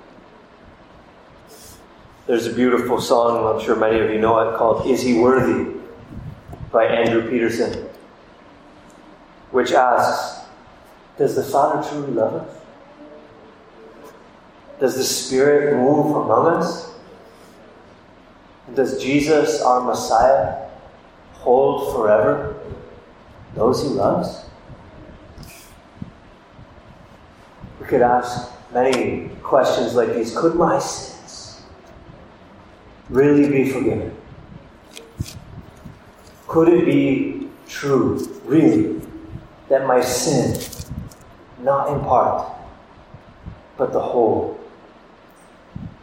There's 2.26 2.46
a 2.46 2.52
beautiful 2.52 3.00
song, 3.00 3.54
I'm 3.54 3.64
sure 3.64 3.76
many 3.76 4.00
of 4.00 4.10
you 4.10 4.18
know 4.18 4.38
it, 4.48 4.56
called 4.56 4.86
Is 4.86 5.02
He 5.02 5.18
Worthy 5.18 5.78
by 6.72 6.86
Andrew 6.86 7.28
Peterson, 7.30 7.86
which 9.50 9.72
asks 9.72 10.35
Does 11.18 11.34
the 11.34 11.42
Father 11.42 11.88
truly 11.88 12.12
love 12.12 12.34
us? 12.34 12.56
Does 14.78 14.96
the 14.96 15.04
Spirit 15.04 15.76
move 15.76 16.14
among 16.14 16.46
us? 16.48 16.94
Does 18.74 19.00
Jesus, 19.00 19.62
our 19.62 19.80
Messiah, 19.80 20.68
hold 21.32 21.94
forever 21.94 22.56
those 23.54 23.82
he 23.82 23.88
loves? 23.88 24.44
We 27.80 27.86
could 27.86 28.02
ask 28.02 28.50
many 28.74 29.30
questions 29.42 29.94
like 29.94 30.14
these 30.14 30.36
Could 30.36 30.56
my 30.56 30.78
sins 30.78 31.62
really 33.08 33.48
be 33.48 33.70
forgiven? 33.70 34.14
Could 36.48 36.68
it 36.68 36.84
be 36.84 37.48
true, 37.68 38.40
really, 38.44 39.00
that 39.68 39.86
my 39.86 40.00
sin, 40.00 40.60
not 41.66 41.88
in 41.88 42.00
part, 42.00 42.48
but 43.76 43.92
the 43.92 44.00
whole, 44.00 44.58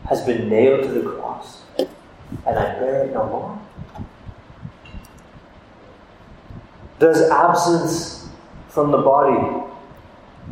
has 0.09 0.21
been 0.25 0.49
nailed 0.49 0.83
to 0.83 0.89
the 0.89 1.09
cross 1.09 1.61
and 2.45 2.59
I 2.59 2.77
bear 2.77 3.05
it 3.05 3.13
no 3.13 3.25
more? 3.25 3.59
Does 6.99 7.29
absence 7.29 8.29
from 8.67 8.91
the 8.91 8.97
body 8.97 9.65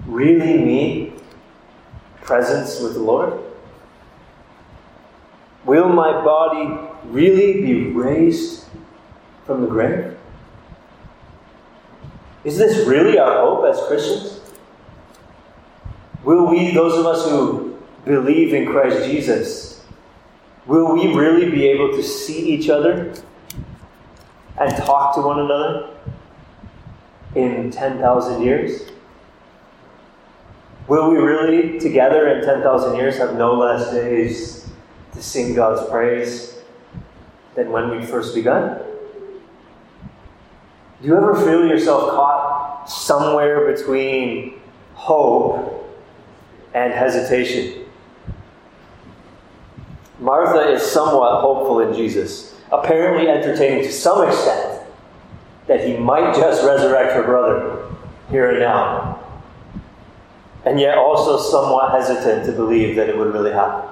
really 0.06 0.58
mean 0.58 1.22
presence 2.22 2.80
with 2.80 2.94
the 2.94 3.00
Lord? 3.00 3.34
Will 5.66 5.90
my 5.90 6.24
body 6.24 6.90
really 7.06 7.62
be 7.62 7.92
raised 7.92 8.66
from 9.46 9.62
the 9.62 9.68
grave? 9.68 10.18
Is 12.44 12.58
this 12.58 12.88
really 12.88 13.20
our 13.20 13.42
hope 13.42 13.66
as 13.66 13.86
Christians? 13.88 14.41
Will 16.24 16.46
we, 16.48 16.72
those 16.72 16.98
of 16.98 17.06
us 17.06 17.28
who 17.28 17.78
believe 18.06 18.54
in 18.54 18.68
Christ 18.68 19.06
Jesus, 19.06 19.84
will 20.68 20.94
we 20.94 21.14
really 21.14 21.50
be 21.50 21.68
able 21.68 21.92
to 21.92 22.04
see 22.04 22.50
each 22.50 22.70
other 22.70 23.14
and 24.60 24.76
talk 24.78 25.16
to 25.16 25.22
one 25.22 25.40
another 25.40 25.90
in 27.36 27.72
10,000 27.72 28.44
years? 28.44 28.84
Will 30.88 31.10
we 31.10 31.18
really, 31.18 31.80
together 31.80 32.28
in 32.28 32.46
10,000 32.46 32.96
years, 32.96 33.18
have 33.18 33.36
no 33.36 33.54
less 33.54 33.92
days 33.92 34.70
to 35.14 35.24
sing 35.24 35.56
God's 35.56 35.90
praise 35.90 36.60
than 37.56 37.72
when 37.72 37.90
we 37.90 38.06
first 38.06 38.36
begun? 38.36 38.80
Do 41.02 41.08
you 41.08 41.18
ever 41.18 41.34
feel 41.34 41.66
yourself 41.66 42.12
caught 42.12 42.90
somewhere 42.90 43.74
between 43.74 44.60
hope 44.94 45.71
and 46.74 46.94
hesitation? 46.94 47.86
Martha 50.20 50.72
is 50.72 50.84
somewhat 50.84 51.42
hopeful 51.42 51.80
in 51.80 51.94
Jesus, 51.94 52.56
apparently 52.72 53.28
entertaining 53.30 53.84
to 53.84 53.92
some 53.92 54.28
extent 54.28 54.84
that 55.68 55.86
he 55.86 55.98
might 55.98 56.36
just 56.36 56.66
resurrect 56.66 57.14
her 57.14 57.24
brother 57.24 57.86
here 58.30 58.52
and 58.52 58.60
now 58.60 59.22
and 60.66 60.80
yet 60.80 60.98
also 60.98 61.40
somewhat 61.40 61.92
hesitant 61.92 62.46
to 62.46 62.52
believe 62.52 62.96
that 62.96 63.10
it 63.10 63.18
would 63.18 63.34
really 63.34 63.52
happen. 63.52 63.90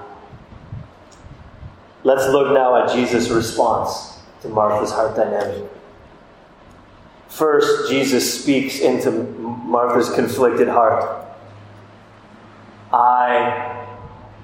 Let's 2.03 2.27
look 2.31 2.53
now 2.53 2.83
at 2.83 2.93
Jesus' 2.93 3.29
response 3.29 4.19
to 4.41 4.49
Martha's 4.49 4.91
heart 4.91 5.15
dynamic. 5.15 5.69
First, 7.27 7.89
Jesus 7.89 8.41
speaks 8.41 8.79
into 8.79 9.11
Martha's 9.11 10.13
conflicted 10.13 10.67
heart. 10.67 11.25
I 12.91 13.85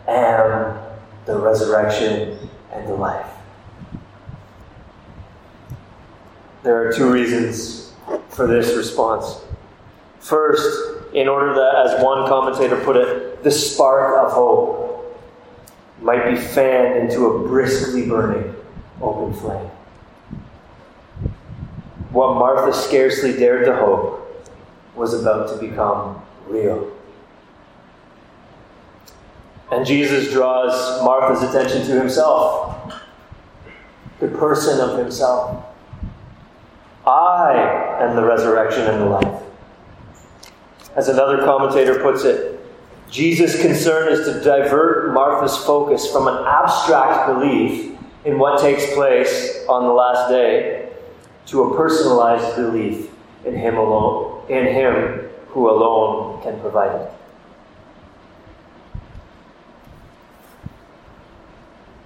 am 0.08 0.78
the 1.26 1.38
resurrection 1.38 2.38
and 2.72 2.88
the 2.88 2.94
life. 2.94 3.26
There 6.64 6.88
are 6.88 6.94
two 6.94 7.12
reasons 7.12 7.94
for 8.30 8.48
this 8.48 8.76
response. 8.76 9.40
First, 10.20 11.14
in 11.14 11.28
order 11.28 11.54
that, 11.54 11.86
as 11.86 12.04
one 12.04 12.28
commentator 12.28 12.84
put 12.84 12.98
it, 12.98 13.44
the 13.44 13.52
spark 13.52 14.26
of 14.26 14.32
hope 14.32 15.22
might 16.02 16.30
be 16.30 16.36
fanned 16.36 16.98
into 16.98 17.28
a 17.28 17.48
briskly 17.48 18.08
burning 18.08 18.54
open 19.02 19.34
flame. 19.40 19.70
What 22.12 22.36
Martha 22.36 22.74
scarcely 22.74 23.34
dared 23.34 23.66
to 23.66 23.76
hope 23.76 24.46
was 24.96 25.14
about 25.14 25.50
to 25.50 25.58
become 25.58 26.22
real. 26.48 26.95
And 29.72 29.86
Jesus 29.86 30.32
draws 30.32 31.04
Martha's 31.04 31.48
attention 31.50 31.86
to 31.88 32.00
himself, 32.00 32.94
the 34.20 34.28
person 34.28 34.80
of 34.80 34.98
himself. 35.00 35.66
I 37.06 37.98
am 38.02 38.16
the 38.16 38.24
resurrection 38.24 38.82
and 38.82 39.02
the 39.02 39.06
life. 39.06 39.42
As 40.96 41.10
another 41.10 41.40
commentator 41.40 42.00
puts 42.00 42.24
it, 42.24 42.60
Jesus' 43.10 43.62
concern 43.62 44.12
is 44.12 44.26
to 44.26 44.44
divert 44.44 45.14
Martha's 45.14 45.58
focus 45.58 46.12
from 46.12 46.28
an 46.28 46.44
abstract 46.46 47.28
belief 47.28 47.98
in 48.24 48.40
what 48.40 48.60
takes 48.60 48.94
place 48.94 49.66
on 49.70 49.84
the 49.84 49.94
last 49.94 50.30
day 50.30 50.90
to 51.48 51.64
a 51.64 51.78
personalized 51.78 52.56
belief 52.56 53.12
in 53.46 53.56
Him 53.56 53.78
alone, 53.78 54.44
in 54.50 54.66
Him 54.66 55.30
who 55.50 55.70
alone 55.70 56.42
can 56.42 56.60
provide 56.60 57.02
it. 57.02 57.12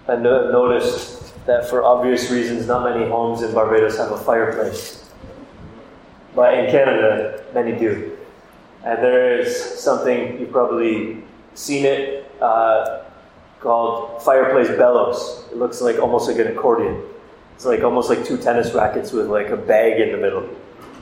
I 0.10 0.16
noticed 0.16 1.46
that 1.46 1.70
for 1.70 1.84
obvious 1.84 2.32
reasons, 2.32 2.68
not 2.68 2.84
many 2.84 3.10
homes 3.10 3.42
in 3.42 3.54
Barbados 3.54 3.98
have 3.98 4.12
a 4.12 4.18
fireplace. 4.18 5.10
But 6.36 6.54
in 6.54 6.72
Canada, 6.72 7.44
many 7.54 7.78
do. 7.78 8.18
And 8.84 8.98
there 9.04 9.40
is 9.40 9.56
something, 9.80 10.40
you've 10.40 10.52
probably 10.52 11.24
seen 11.54 11.86
it, 11.86 12.32
uh, 12.42 13.04
called 13.60 14.24
fireplace 14.24 14.70
bellows. 14.70 15.46
It 15.52 15.58
looks 15.58 15.82
like 15.82 16.00
almost 16.00 16.28
like 16.28 16.38
an 16.38 16.48
accordion. 16.48 17.04
It's 17.56 17.66
like 17.66 17.84
almost 17.84 18.10
like 18.10 18.24
two 18.24 18.38
tennis 18.38 18.74
rackets 18.74 19.12
with 19.12 19.28
like 19.28 19.50
a 19.50 19.58
bag 19.58 20.00
in 20.00 20.12
the 20.12 20.18
middle. 20.18 20.48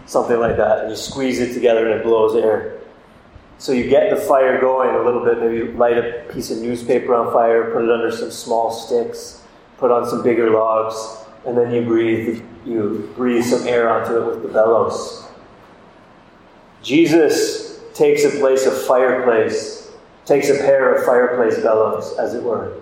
Something 0.06 0.40
like 0.40 0.58
that. 0.58 0.80
And 0.82 0.90
you 0.90 0.96
squeeze 0.96 1.40
it 1.40 1.54
together 1.54 1.90
and 1.90 2.00
it 2.00 2.04
blows 2.04 2.36
air. 2.36 2.80
So 3.60 3.72
you 3.72 3.90
get 3.90 4.12
the 4.12 4.16
fire 4.16 4.62
going 4.62 4.96
a 4.96 5.02
little 5.02 5.26
bit, 5.26 5.40
maybe 5.40 5.72
light 5.74 5.98
a 5.98 6.26
piece 6.32 6.52
of 6.52 6.60
newspaper 6.60 7.16
on 7.16 7.34
fire, 7.34 7.72
put 7.72 7.84
it 7.84 7.90
under 7.90 8.12
some 8.12 8.30
small 8.30 8.72
sticks, 8.72 9.42
put 9.78 9.90
on 9.90 10.08
some 10.08 10.22
bigger 10.24 10.52
logs, 10.52 11.26
and 11.46 11.58
then 11.58 11.74
you 11.74 11.82
breathe 11.82 12.44
you 12.66 13.12
breathe 13.16 13.44
some 13.44 13.66
air 13.68 13.90
onto 13.90 14.18
it 14.18 14.26
with 14.26 14.44
the 14.44 14.50
bellows. 14.50 15.26
Jesus 16.84 17.80
takes 17.94 18.24
a 18.26 18.30
place 18.40 18.66
of 18.66 18.80
fireplace, 18.86 19.92
takes 20.26 20.50
a 20.50 20.56
pair 20.56 20.94
of 20.94 21.06
fireplace 21.06 21.58
bellows, 21.62 22.16
as 22.20 22.36
it 22.36 22.44
were, 22.44 22.78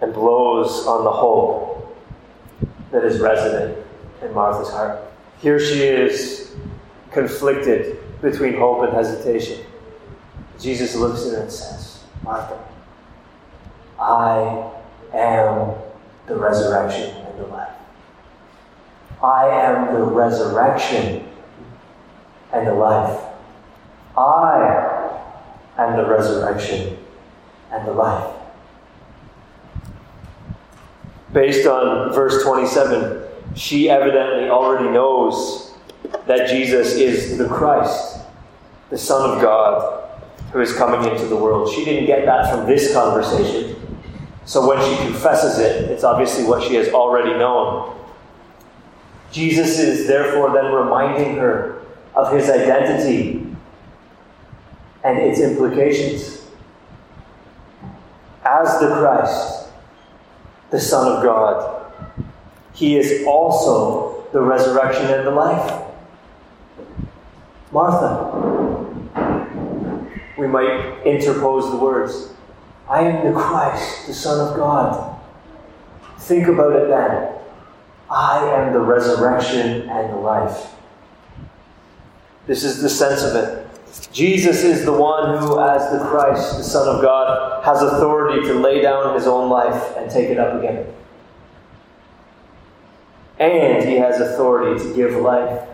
and 0.00 0.12
blows 0.12 0.86
on 0.86 1.04
the 1.04 1.10
hope 1.10 1.96
that 2.92 3.04
is 3.04 3.18
resident 3.18 3.76
in 4.22 4.32
Martha's 4.32 4.70
heart. 4.70 5.00
Here 5.40 5.58
she 5.58 5.82
is, 5.82 6.54
conflicted 7.10 7.99
between 8.22 8.56
hope 8.56 8.82
and 8.84 8.92
hesitation. 8.92 9.64
Jesus 10.58 10.94
looks 10.94 11.26
at 11.26 11.32
her 11.32 11.42
and 11.42 11.52
says, 11.52 12.04
Martha, 12.22 12.58
I 13.98 14.70
am 15.14 15.74
the 16.26 16.36
resurrection 16.36 17.16
and 17.16 17.38
the 17.38 17.46
life. 17.46 17.72
I 19.22 19.48
am 19.48 19.94
the 19.94 20.02
resurrection 20.02 21.26
and 22.52 22.66
the 22.66 22.74
life. 22.74 23.20
I 24.16 25.00
am 25.78 25.96
the 25.96 26.06
resurrection 26.06 26.98
and 27.70 27.86
the 27.86 27.92
life. 27.92 28.34
Based 31.32 31.66
on 31.66 32.12
verse 32.12 32.42
27, 32.42 33.22
she 33.54 33.88
evidently 33.88 34.48
already 34.48 34.90
knows 34.90 35.74
that 36.26 36.48
Jesus 36.48 36.94
is 36.94 37.38
the 37.38 37.46
Christ, 37.48 38.09
the 38.90 38.98
Son 38.98 39.30
of 39.30 39.40
God, 39.40 40.10
who 40.52 40.60
is 40.60 40.74
coming 40.74 41.10
into 41.10 41.26
the 41.26 41.36
world. 41.36 41.72
She 41.72 41.84
didn't 41.84 42.06
get 42.06 42.26
that 42.26 42.50
from 42.50 42.66
this 42.66 42.92
conversation. 42.92 43.76
So 44.44 44.66
when 44.66 44.78
she 44.84 45.02
confesses 45.04 45.58
it, 45.58 45.90
it's 45.90 46.02
obviously 46.02 46.44
what 46.44 46.62
she 46.62 46.74
has 46.74 46.88
already 46.88 47.30
known. 47.30 47.96
Jesus 49.30 49.78
is 49.78 50.08
therefore 50.08 50.52
then 50.52 50.72
reminding 50.72 51.36
her 51.36 51.82
of 52.16 52.32
his 52.32 52.50
identity 52.50 53.46
and 55.04 55.18
its 55.18 55.38
implications. 55.38 56.44
As 58.44 58.80
the 58.80 58.88
Christ, 58.88 59.68
the 60.70 60.80
Son 60.80 61.16
of 61.16 61.22
God, 61.22 61.92
he 62.74 62.96
is 62.96 63.24
also 63.26 64.26
the 64.32 64.40
resurrection 64.40 65.06
and 65.06 65.26
the 65.26 65.30
life. 65.30 65.84
Martha, 67.72 68.79
we 70.40 70.46
might 70.46 71.02
interpose 71.04 71.70
the 71.70 71.76
words 71.76 72.32
I 72.88 73.02
am 73.02 73.32
the 73.32 73.38
Christ, 73.38 74.08
the 74.08 74.14
Son 74.14 74.48
of 74.48 74.56
God. 74.56 75.20
Think 76.18 76.48
about 76.48 76.74
it 76.74 76.88
then. 76.88 77.32
I 78.10 78.44
am 78.44 78.72
the 78.72 78.80
resurrection 78.80 79.88
and 79.88 80.12
the 80.12 80.16
life. 80.16 80.74
This 82.48 82.64
is 82.64 82.82
the 82.82 82.88
sense 82.88 83.22
of 83.22 83.36
it. 83.36 83.68
Jesus 84.12 84.64
is 84.64 84.84
the 84.84 84.92
one 84.92 85.38
who, 85.38 85.60
as 85.60 85.92
the 85.92 86.04
Christ, 86.06 86.56
the 86.56 86.64
Son 86.64 86.88
of 86.88 87.00
God, 87.00 87.64
has 87.64 87.80
authority 87.80 88.42
to 88.48 88.54
lay 88.54 88.80
down 88.80 89.14
his 89.14 89.28
own 89.28 89.48
life 89.48 89.96
and 89.96 90.10
take 90.10 90.30
it 90.30 90.38
up 90.38 90.58
again. 90.58 90.86
And 93.38 93.88
he 93.88 93.96
has 93.96 94.20
authority 94.20 94.82
to 94.82 94.94
give 94.96 95.12
life 95.12 95.68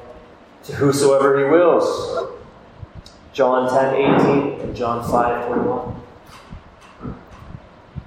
to 0.65 0.73
whosoever 0.75 1.39
he 1.39 1.51
wills. 1.51 2.36
John 3.37 3.69
10 3.69 3.95
18 4.19 4.61
and 4.63 4.75
John 4.75 5.07
5 5.11 5.47
21. 5.49 6.01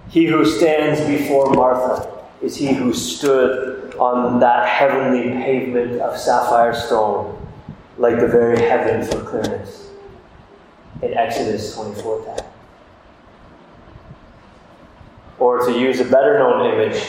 He 0.10 0.26
who 0.26 0.44
stands 0.44 1.02
before 1.02 1.52
Martha 1.52 2.26
is 2.42 2.56
he 2.56 2.74
who 2.74 2.92
stood 2.96 3.94
on 4.00 4.40
that 4.40 4.68
heavenly 4.68 5.30
pavement 5.30 6.02
of 6.02 6.18
sapphire 6.18 6.74
stone, 6.74 7.48
like 8.00 8.20
the 8.20 8.28
very 8.28 8.60
heaven 8.60 9.06
for 9.06 9.24
clearness, 9.24 9.92
in 11.04 11.14
Exodus 11.14 11.76
24 11.76 12.26
10. 12.38 12.46
Or 15.38 15.64
to 15.64 15.80
use 15.80 16.00
a 16.00 16.06
better 16.06 16.40
known 16.40 16.74
image, 16.74 17.04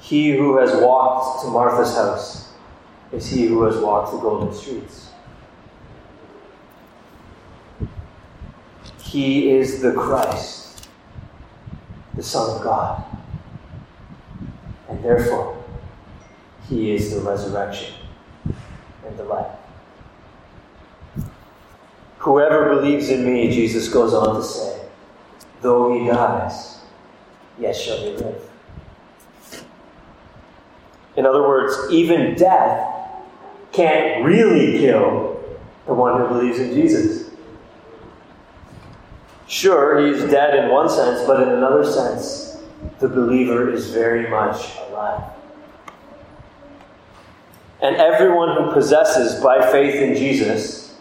he 0.00 0.30
who 0.30 0.56
has 0.56 0.74
walked 0.80 1.44
to 1.44 1.50
Martha's 1.50 1.94
house 1.94 2.50
is 3.12 3.30
he 3.30 3.44
who 3.44 3.64
has 3.64 3.76
walked 3.76 4.12
the 4.12 4.18
golden 4.20 4.54
streets. 4.54 5.07
He 9.08 9.50
is 9.50 9.80
the 9.80 9.92
Christ, 9.92 10.86
the 12.14 12.22
Son 12.22 12.56
of 12.56 12.62
God. 12.62 13.02
And 14.90 15.02
therefore, 15.02 15.64
He 16.68 16.92
is 16.92 17.14
the 17.14 17.20
resurrection 17.20 17.94
and 19.06 19.16
the 19.16 19.24
life. 19.24 19.56
Whoever 22.18 22.74
believes 22.74 23.08
in 23.08 23.24
me, 23.24 23.50
Jesus 23.50 23.88
goes 23.88 24.12
on 24.12 24.36
to 24.36 24.42
say, 24.42 24.78
though 25.62 25.98
he 25.98 26.06
dies, 26.06 26.80
yet 27.58 27.74
shall 27.74 27.96
he 27.98 28.10
live. 28.10 28.42
In 31.16 31.24
other 31.24 31.48
words, 31.48 31.74
even 31.90 32.34
death 32.34 32.94
can't 33.72 34.22
really 34.22 34.78
kill 34.78 35.42
the 35.86 35.94
one 35.94 36.20
who 36.20 36.28
believes 36.28 36.58
in 36.58 36.74
Jesus. 36.74 37.17
Sure, 39.48 40.06
he's 40.06 40.22
dead 40.30 40.54
in 40.62 40.70
one 40.70 40.90
sense, 40.90 41.26
but 41.26 41.42
in 41.42 41.48
another 41.48 41.82
sense, 41.82 42.58
the 43.00 43.08
believer 43.08 43.72
is 43.72 43.90
very 43.90 44.28
much 44.28 44.76
alive. 44.88 45.22
And 47.80 47.96
everyone 47.96 48.56
who 48.56 48.72
possesses 48.72 49.42
by 49.42 49.72
faith 49.72 49.94
in 49.94 50.14
Jesus 50.14 50.96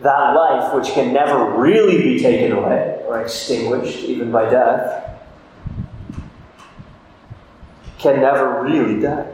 that 0.00 0.34
life 0.34 0.74
which 0.74 0.88
can 0.88 1.12
never 1.12 1.58
really 1.58 2.02
be 2.02 2.20
taken 2.20 2.52
away 2.52 3.02
or 3.06 3.22
extinguished 3.22 3.98
even 4.00 4.30
by 4.30 4.48
death 4.48 5.18
can 7.98 8.20
never 8.20 8.62
really 8.62 9.00
die. 9.00 9.26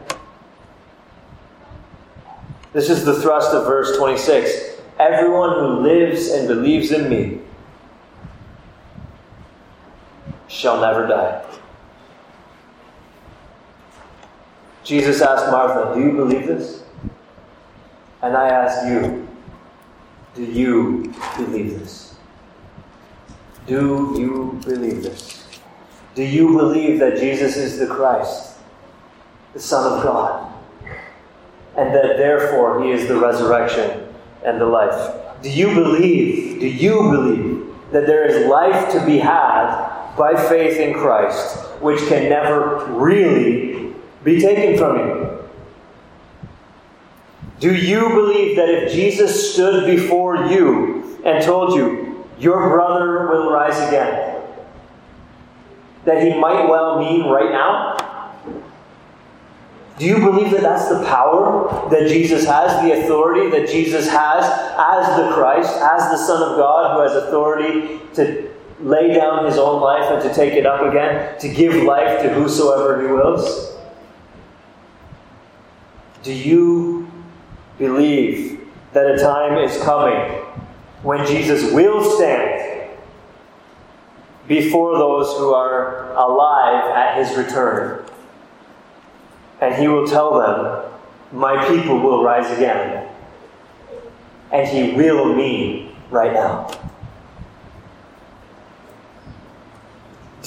This 2.73 2.89
is 2.89 3.05
the 3.05 3.21
thrust 3.21 3.53
of 3.53 3.65
verse 3.65 3.97
26. 3.97 4.77
Everyone 4.99 5.53
who 5.53 5.81
lives 5.81 6.29
and 6.29 6.47
believes 6.47 6.91
in 6.91 7.09
me 7.09 7.41
shall 10.57 10.81
never 10.81 11.07
die. 11.07 11.43
Jesus 14.83 15.21
asked 15.21 15.51
Martha, 15.51 15.93
Do 15.93 16.01
you 16.01 16.11
believe 16.13 16.47
this? 16.47 16.83
And 18.21 18.35
I 18.35 18.49
ask 18.49 18.87
you, 18.87 19.27
Do 20.33 20.43
you 20.43 21.13
believe 21.37 21.79
this? 21.79 22.15
Do 23.67 24.15
you 24.17 24.59
believe 24.65 25.03
this? 25.03 25.45
Do 26.15 26.23
you 26.23 26.57
believe 26.57 26.99
that 26.99 27.17
Jesus 27.17 27.57
is 27.57 27.77
the 27.77 27.87
Christ, 27.87 28.55
the 29.53 29.59
Son 29.59 29.93
of 29.93 30.03
God? 30.03 30.53
and 31.77 31.93
that 31.93 32.17
therefore 32.17 32.83
he 32.83 32.91
is 32.91 33.07
the 33.07 33.15
resurrection 33.15 34.03
and 34.43 34.59
the 34.59 34.65
life. 34.65 35.13
Do 35.43 35.49
you 35.49 35.73
believe, 35.73 36.59
do 36.59 36.67
you 36.67 36.95
believe 37.11 37.67
that 37.91 38.07
there 38.07 38.25
is 38.25 38.47
life 38.47 38.91
to 38.93 39.05
be 39.05 39.19
had 39.19 39.56
by 40.17 40.33
faith 40.49 40.79
in 40.79 40.93
Christ, 40.93 41.57
which 41.79 41.99
can 42.07 42.27
never 42.27 42.85
really 42.87 43.93
be 44.23 44.41
taken 44.41 44.77
from 44.77 44.97
you? 44.97 45.27
Do 47.59 47.73
you 47.73 48.09
believe 48.09 48.55
that 48.57 48.69
if 48.69 48.91
Jesus 48.91 49.53
stood 49.53 49.85
before 49.85 50.47
you 50.47 51.19
and 51.23 51.43
told 51.43 51.75
you, 51.75 52.25
your 52.39 52.69
brother 52.69 53.29
will 53.29 53.51
rise 53.51 53.77
again, 53.87 54.41
that 56.05 56.23
he 56.23 56.39
might 56.39 56.67
well 56.67 56.99
mean 56.99 57.25
right 57.29 57.51
now? 57.51 57.97
Do 59.97 60.05
you 60.05 60.19
believe 60.19 60.51
that 60.51 60.61
that's 60.61 60.89
the 60.89 61.03
power 61.05 61.89
that 61.89 62.07
Jesus 62.07 62.45
has, 62.45 62.83
the 62.83 63.03
authority 63.03 63.49
that 63.49 63.67
Jesus 63.67 64.07
has 64.07 64.43
as 64.77 65.17
the 65.17 65.33
Christ, 65.33 65.75
as 65.77 66.11
the 66.11 66.17
Son 66.17 66.43
of 66.43 66.57
God, 66.57 66.95
who 66.95 67.01
has 67.01 67.23
authority 67.23 67.99
to 68.13 68.46
lay 68.79 69.13
down 69.13 69.45
his 69.45 69.57
own 69.57 69.81
life 69.81 70.09
and 70.11 70.21
to 70.21 70.33
take 70.33 70.53
it 70.53 70.65
up 70.65 70.81
again, 70.81 71.39
to 71.39 71.49
give 71.49 71.83
life 71.83 72.21
to 72.21 72.29
whosoever 72.33 73.01
he 73.01 73.07
wills? 73.11 73.75
Do 76.23 76.33
you 76.33 77.11
believe 77.77 78.67
that 78.93 79.09
a 79.09 79.17
time 79.17 79.57
is 79.57 79.81
coming 79.83 80.43
when 81.03 81.25
Jesus 81.25 81.71
will 81.71 82.03
stand 82.17 82.89
before 84.47 84.97
those 84.97 85.27
who 85.37 85.53
are 85.53 86.11
alive 86.13 86.91
at 86.95 87.17
his 87.17 87.37
return? 87.37 88.03
And 89.61 89.75
he 89.75 89.87
will 89.87 90.07
tell 90.07 90.39
them, 90.39 90.91
My 91.31 91.67
people 91.67 91.99
will 91.99 92.23
rise 92.23 92.51
again. 92.55 93.07
And 94.51 94.67
he 94.67 94.93
will 94.95 95.33
mean 95.33 95.95
right 96.09 96.31
now. 96.31 96.69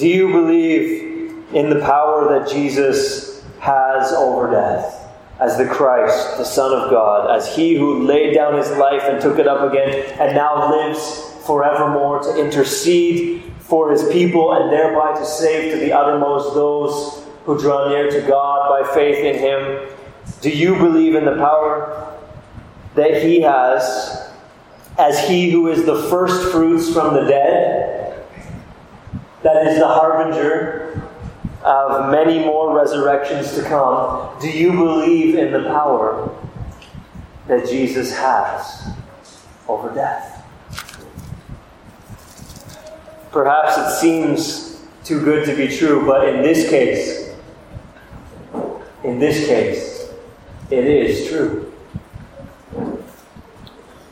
Do 0.01 0.07
you 0.07 0.31
believe 0.31 1.53
in 1.53 1.69
the 1.69 1.79
power 1.79 2.27
that 2.33 2.49
Jesus 2.51 3.45
has 3.59 4.11
over 4.13 4.49
death? 4.49 4.97
As 5.39 5.59
the 5.59 5.67
Christ, 5.67 6.39
the 6.39 6.43
Son 6.43 6.73
of 6.73 6.89
God, 6.89 7.29
as 7.29 7.55
He 7.55 7.75
who 7.75 8.01
laid 8.01 8.33
down 8.33 8.57
His 8.57 8.71
life 8.77 9.03
and 9.03 9.21
took 9.21 9.37
it 9.37 9.47
up 9.47 9.71
again, 9.71 10.11
and 10.19 10.33
now 10.33 10.71
lives 10.71 11.35
forevermore 11.45 12.19
to 12.23 12.43
intercede 12.43 13.43
for 13.59 13.91
His 13.91 14.03
people 14.11 14.53
and 14.53 14.71
thereby 14.71 15.13
to 15.19 15.23
save 15.23 15.71
to 15.71 15.79
the 15.79 15.93
uttermost 15.93 16.55
those 16.55 17.27
who 17.45 17.59
draw 17.59 17.89
near 17.89 18.09
to 18.09 18.27
God 18.27 18.69
by 18.69 18.91
faith 18.95 19.23
in 19.23 19.37
Him. 19.37 19.87
Do 20.41 20.49
you 20.49 20.77
believe 20.77 21.13
in 21.13 21.25
the 21.25 21.35
power 21.35 22.17
that 22.95 23.21
He 23.21 23.41
has 23.41 24.31
as 24.97 25.27
He 25.29 25.51
who 25.51 25.67
is 25.67 25.85
the 25.85 26.09
first 26.09 26.51
fruits 26.51 26.91
from 26.91 27.13
the 27.13 27.25
dead? 27.25 28.00
That 29.43 29.67
is 29.67 29.79
the 29.79 29.87
harbinger 29.87 31.01
of 31.63 32.11
many 32.11 32.39
more 32.39 32.75
resurrections 32.75 33.53
to 33.55 33.63
come. 33.63 34.39
Do 34.39 34.49
you 34.49 34.71
believe 34.71 35.35
in 35.35 35.51
the 35.51 35.69
power 35.69 36.29
that 37.47 37.67
Jesus 37.67 38.15
has 38.15 38.89
over 39.67 39.93
death? 39.93 40.37
Perhaps 43.31 43.77
it 43.77 43.99
seems 43.99 44.83
too 45.03 45.23
good 45.23 45.45
to 45.45 45.55
be 45.55 45.75
true, 45.75 46.05
but 46.05 46.27
in 46.27 46.41
this 46.41 46.69
case, 46.69 47.33
in 49.03 49.19
this 49.19 49.47
case, 49.47 50.11
it 50.69 50.85
is 50.85 51.29
true. 51.29 51.71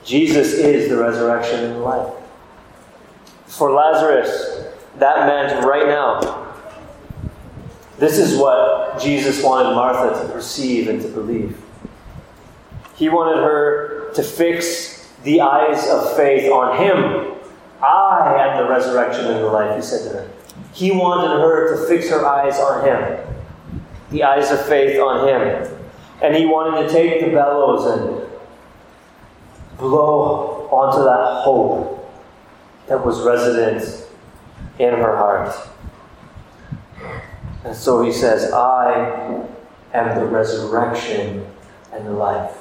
Jesus 0.04 0.54
is 0.54 0.90
the 0.90 0.98
resurrection 0.98 1.66
and 1.66 1.76
the 1.76 1.80
life. 1.80 2.14
For 3.46 3.72
Lazarus, 3.72 4.66
that 5.00 5.26
meant 5.26 5.66
right 5.66 5.88
now. 5.88 6.46
This 7.98 8.18
is 8.18 8.38
what 8.38 9.02
Jesus 9.02 9.44
wanted 9.44 9.76
Martha 9.76 10.26
to 10.26 10.34
perceive 10.34 10.88
and 10.88 11.02
to 11.02 11.08
believe. 11.10 11.58
He 12.96 13.10
wanted 13.10 13.42
her 13.44 14.12
to 14.14 14.24
fix 14.24 15.10
the 15.24 15.42
eyes 15.42 15.88
of 15.90 16.16
faith 16.16 16.50
on 16.52 16.78
Him. 16.78 17.34
I 17.82 18.36
am 18.38 18.64
the 18.64 18.70
resurrection 18.70 19.26
and 19.26 19.40
the 19.44 19.48
life, 19.48 19.76
He 19.76 19.82
said 19.82 20.10
to 20.10 20.18
her. 20.18 20.32
He 20.74 20.92
wanted 20.92 21.42
her 21.42 21.76
to 21.76 21.88
fix 21.88 22.10
her 22.10 22.26
eyes 22.26 22.58
on 22.60 22.86
Him 22.86 23.30
the 24.12 24.24
eyes 24.24 24.52
of 24.52 24.66
faith 24.66 25.00
on 25.00 25.28
him. 25.28 25.76
And 26.22 26.36
he 26.36 26.46
wanted 26.46 26.88
to 26.88 26.94
take 26.94 27.22
the 27.22 27.32
bellows 27.32 27.86
and 27.86 28.28
blow 29.78 30.68
onto 30.72 31.04
that 31.04 31.44
hope 31.44 32.12
that 32.88 33.06
was 33.06 33.22
resident 33.22 34.08
in 34.80 34.94
her 34.94 35.18
heart. 35.18 35.56
And 37.64 37.76
so 37.76 38.02
he 38.02 38.12
says, 38.12 38.52
I 38.52 39.46
am 39.94 40.18
the 40.18 40.26
resurrection 40.26 41.46
and 41.92 42.06
the 42.06 42.12
life. 42.12 42.56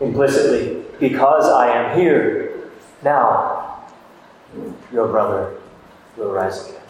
Implicitly, 0.00 0.84
because 1.00 1.48
I 1.48 1.68
am 1.68 1.98
here, 1.98 2.70
now 3.02 3.84
your 4.92 5.08
brother 5.08 5.58
will 6.16 6.30
rise 6.30 6.68
again. 6.68 6.80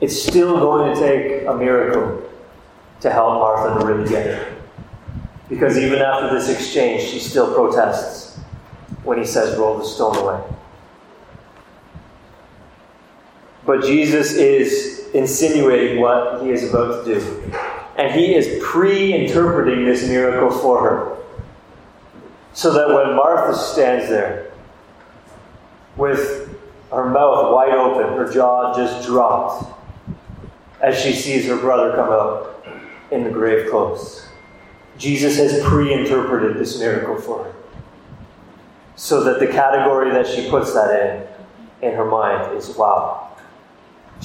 It's 0.00 0.20
still 0.20 0.58
going 0.58 0.94
to 0.94 1.00
take 1.00 1.46
a 1.46 1.54
miracle 1.54 2.28
to 3.00 3.10
help 3.10 3.34
Martha 3.34 3.78
to 3.78 3.86
really 3.86 4.08
get 4.08 4.26
it. 4.26 4.52
Because 5.48 5.78
even 5.78 6.00
after 6.00 6.34
this 6.34 6.48
exchange, 6.48 7.02
she 7.02 7.20
still 7.20 7.54
protests 7.54 8.38
when 9.04 9.18
he 9.18 9.24
says, 9.24 9.56
Roll 9.56 9.78
the 9.78 9.84
stone 9.84 10.16
away. 10.16 10.55
But 13.66 13.82
Jesus 13.82 14.32
is 14.34 15.08
insinuating 15.12 16.00
what 16.00 16.42
he 16.42 16.50
is 16.50 16.70
about 16.70 17.04
to 17.04 17.14
do. 17.14 17.52
And 17.98 18.12
he 18.12 18.34
is 18.34 18.62
pre 18.64 19.12
interpreting 19.12 19.84
this 19.84 20.06
miracle 20.06 20.56
for 20.56 20.82
her. 20.82 21.16
So 22.52 22.72
that 22.72 22.88
when 22.88 23.16
Martha 23.16 23.58
stands 23.58 24.08
there 24.08 24.52
with 25.96 26.56
her 26.90 27.10
mouth 27.10 27.52
wide 27.52 27.74
open, 27.74 28.16
her 28.16 28.32
jaw 28.32 28.74
just 28.76 29.06
dropped, 29.06 29.72
as 30.80 30.98
she 30.98 31.12
sees 31.12 31.46
her 31.46 31.56
brother 31.56 31.94
come 31.96 32.10
out 32.10 32.64
in 33.10 33.24
the 33.24 33.30
grave 33.30 33.70
clothes. 33.70 34.28
Jesus 34.98 35.36
has 35.36 35.62
pre 35.64 35.92
interpreted 35.92 36.56
this 36.56 36.78
miracle 36.78 37.20
for 37.20 37.44
her. 37.44 37.54
So 38.94 39.24
that 39.24 39.40
the 39.40 39.46
category 39.46 40.10
that 40.12 40.26
she 40.26 40.48
puts 40.48 40.72
that 40.72 41.28
in, 41.82 41.88
in 41.90 41.94
her 41.96 42.06
mind, 42.06 42.56
is 42.56 42.74
wow, 42.76 43.35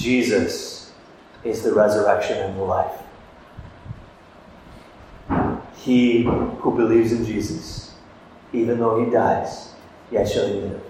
Jesus 0.02 0.90
is 1.44 1.62
the 1.62 1.72
resurrection 1.72 2.36
and 2.38 2.58
the 2.58 2.62
life. 2.62 2.98
He 5.76 6.24
who 6.24 6.76
believes 6.76 7.12
in 7.12 7.24
Jesus, 7.24 7.94
even 8.52 8.80
though 8.80 9.04
he 9.04 9.10
dies, 9.10 9.72
yet 10.10 10.28
shall 10.28 10.48
he 10.48 10.54
live. 10.54 10.82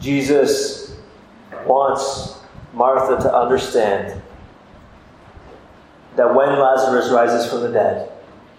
Jesus 0.00 0.96
wants 1.66 2.40
Martha 2.72 3.22
to 3.22 3.32
understand 3.32 4.20
that 6.16 6.34
when 6.34 6.48
Lazarus 6.48 7.10
rises 7.12 7.48
from 7.48 7.62
the 7.62 7.70
dead, 7.70 8.10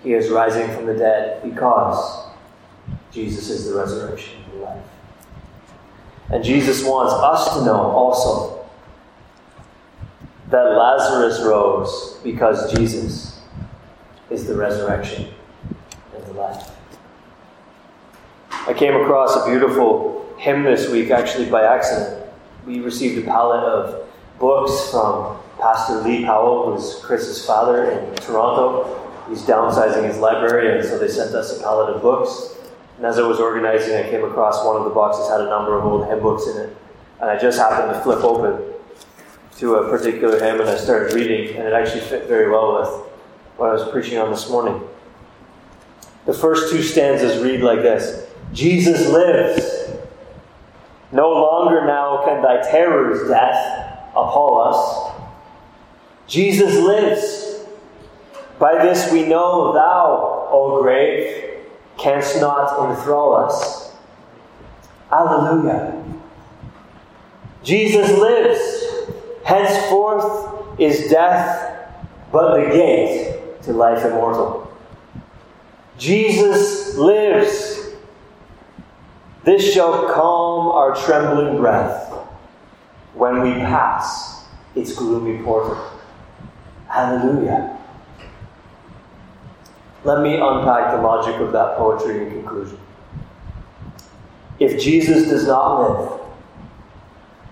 he 0.01 0.13
is 0.13 0.29
rising 0.29 0.73
from 0.73 0.85
the 0.85 0.93
dead 0.93 1.43
because 1.43 2.24
Jesus 3.15 3.49
is 3.49 3.69
the 3.69 3.73
resurrection 3.73 4.43
and 4.43 4.59
the 4.59 4.65
life. 4.65 4.83
And 6.31 6.43
Jesus 6.43 6.83
wants 6.83 7.13
us 7.13 7.57
to 7.57 7.63
know 7.65 7.79
also 7.79 8.67
that 10.49 10.63
Lazarus 10.63 11.41
rose 11.41 12.19
because 12.25 12.73
Jesus 12.73 13.39
is 14.29 14.45
the 14.45 14.53
resurrection 14.53 15.29
and 16.13 16.25
the 16.25 16.33
life. 16.33 16.71
I 18.51 18.73
came 18.73 18.95
across 18.95 19.33
a 19.37 19.49
beautiful 19.49 20.35
hymn 20.37 20.63
this 20.63 20.89
week, 20.89 21.09
actually 21.09 21.49
by 21.49 21.63
accident. 21.63 22.29
We 22.65 22.81
received 22.81 23.17
a 23.17 23.21
pallet 23.25 23.63
of 23.63 24.09
books 24.39 24.91
from 24.91 25.37
Pastor 25.57 26.01
Lee 26.01 26.25
Powell, 26.25 26.75
who's 26.75 26.99
Chris's 27.01 27.45
father 27.45 27.91
in 27.91 28.13
Toronto. 28.15 29.01
He's 29.29 29.43
downsizing 29.43 30.05
his 30.05 30.17
library, 30.17 30.77
and 30.77 30.85
so 30.85 30.99
they 30.99 31.07
sent 31.07 31.33
us 31.33 31.57
a 31.57 31.63
pallet 31.63 31.95
of 31.95 32.01
books. 32.01 32.51
And 32.97 33.05
as 33.05 33.19
I 33.19 33.27
was 33.27 33.39
organizing, 33.39 33.95
I 33.95 34.09
came 34.09 34.23
across 34.23 34.63
one 34.65 34.77
of 34.77 34.85
the 34.85 34.89
boxes 34.89 35.29
had 35.29 35.41
a 35.41 35.49
number 35.49 35.77
of 35.77 35.85
old 35.85 36.07
hymn 36.07 36.21
books 36.21 36.47
in 36.47 36.57
it. 36.57 36.77
And 37.19 37.29
I 37.29 37.37
just 37.37 37.57
happened 37.57 37.93
to 37.93 37.99
flip 38.01 38.23
open 38.23 38.73
to 39.57 39.75
a 39.75 39.89
particular 39.89 40.39
hymn, 40.39 40.59
and 40.59 40.69
I 40.69 40.77
started 40.77 41.13
reading, 41.13 41.55
and 41.55 41.67
it 41.67 41.73
actually 41.73 42.01
fit 42.01 42.27
very 42.27 42.49
well 42.49 42.79
with 42.79 42.89
what 43.57 43.69
I 43.69 43.73
was 43.73 43.89
preaching 43.89 44.17
on 44.17 44.31
this 44.31 44.49
morning. 44.49 44.81
The 46.25 46.33
first 46.33 46.71
two 46.71 46.81
stanzas 46.81 47.41
read 47.41 47.61
like 47.61 47.81
this 47.81 48.27
Jesus 48.53 49.07
lives. 49.09 49.91
No 51.11 51.29
longer 51.29 51.85
now 51.85 52.23
can 52.25 52.41
thy 52.41 52.61
terrors, 52.61 53.27
death, 53.29 54.09
appall 54.09 54.61
us. 54.61 55.21
Jesus 56.27 56.75
lives. 56.75 57.65
By 58.59 58.83
this 58.83 59.11
we 59.11 59.25
know 59.25 59.73
thou, 59.73 60.49
O 60.51 60.81
grave, 60.81 61.54
canst 61.97 62.39
not 62.41 62.89
enthrall 62.89 63.35
us. 63.35 63.91
Alleluia. 65.11 66.03
Jesus 67.63 68.17
lives. 68.17 68.83
Henceforth 69.43 70.79
is 70.79 71.09
death 71.09 71.89
but 72.31 72.55
the 72.55 72.69
gate 72.69 73.61
to 73.63 73.71
life 73.73 74.03
immortal. 74.03 74.71
Jesus 75.97 76.95
lives. 76.97 77.91
This 79.43 79.73
shall 79.73 80.11
calm 80.13 80.67
our 80.69 80.95
trembling 80.95 81.57
breath. 81.57 82.05
when 83.15 83.41
we 83.41 83.51
pass 83.53 84.45
its 84.75 84.93
gloomy 84.93 85.41
portal. 85.41 85.77
Hallelujah. 86.87 87.77
Let 90.05 90.21
me 90.21 90.35
unpack 90.35 90.95
the 90.95 91.01
logic 91.01 91.41
of 91.41 91.51
that 91.53 91.77
poetry 91.77 92.27
in 92.27 92.29
conclusion. 92.29 92.77
If 94.59 94.79
Jesus 94.79 95.27
does 95.27 95.47
not 95.47 95.81
live, 95.81 96.21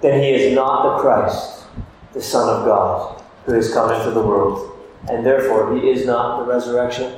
then 0.01 0.21
he 0.21 0.29
is 0.29 0.53
not 0.53 0.97
the 0.97 1.01
Christ, 1.01 1.65
the 2.13 2.21
Son 2.21 2.47
of 2.47 2.63
God, 2.63 3.23
who 3.47 3.53
has 3.53 3.73
come 3.73 3.91
into 3.91 4.11
the 4.11 4.21
world, 4.21 4.71
and 5.09 5.25
therefore 5.25 5.75
he 5.75 5.89
is 5.89 6.05
not 6.05 6.39
the 6.39 6.45
resurrection 6.45 7.17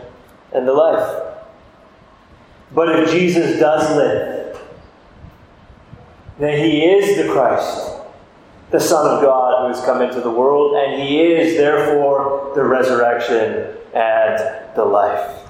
and 0.54 0.66
the 0.66 0.74
life. 0.74 1.24
But 2.72 2.98
if 2.98 3.12
Jesus 3.12 3.60
does 3.60 3.94
live, 3.94 4.58
then 6.40 6.64
he 6.64 6.86
is 6.86 7.18
the 7.18 7.30
Christ, 7.30 7.92
the 8.72 8.80
Son 8.80 9.06
of 9.06 9.22
God 9.22 9.64
who 9.64 9.74
has 9.76 9.86
come 9.86 10.02
into 10.02 10.22
the 10.22 10.32
world, 10.32 10.78
and 10.78 11.02
he 11.02 11.22
is 11.22 11.58
therefore 11.58 12.54
the 12.56 12.64
resurrection 12.64 13.75
and 13.96 14.76
the 14.76 14.86
life. 14.86 15.42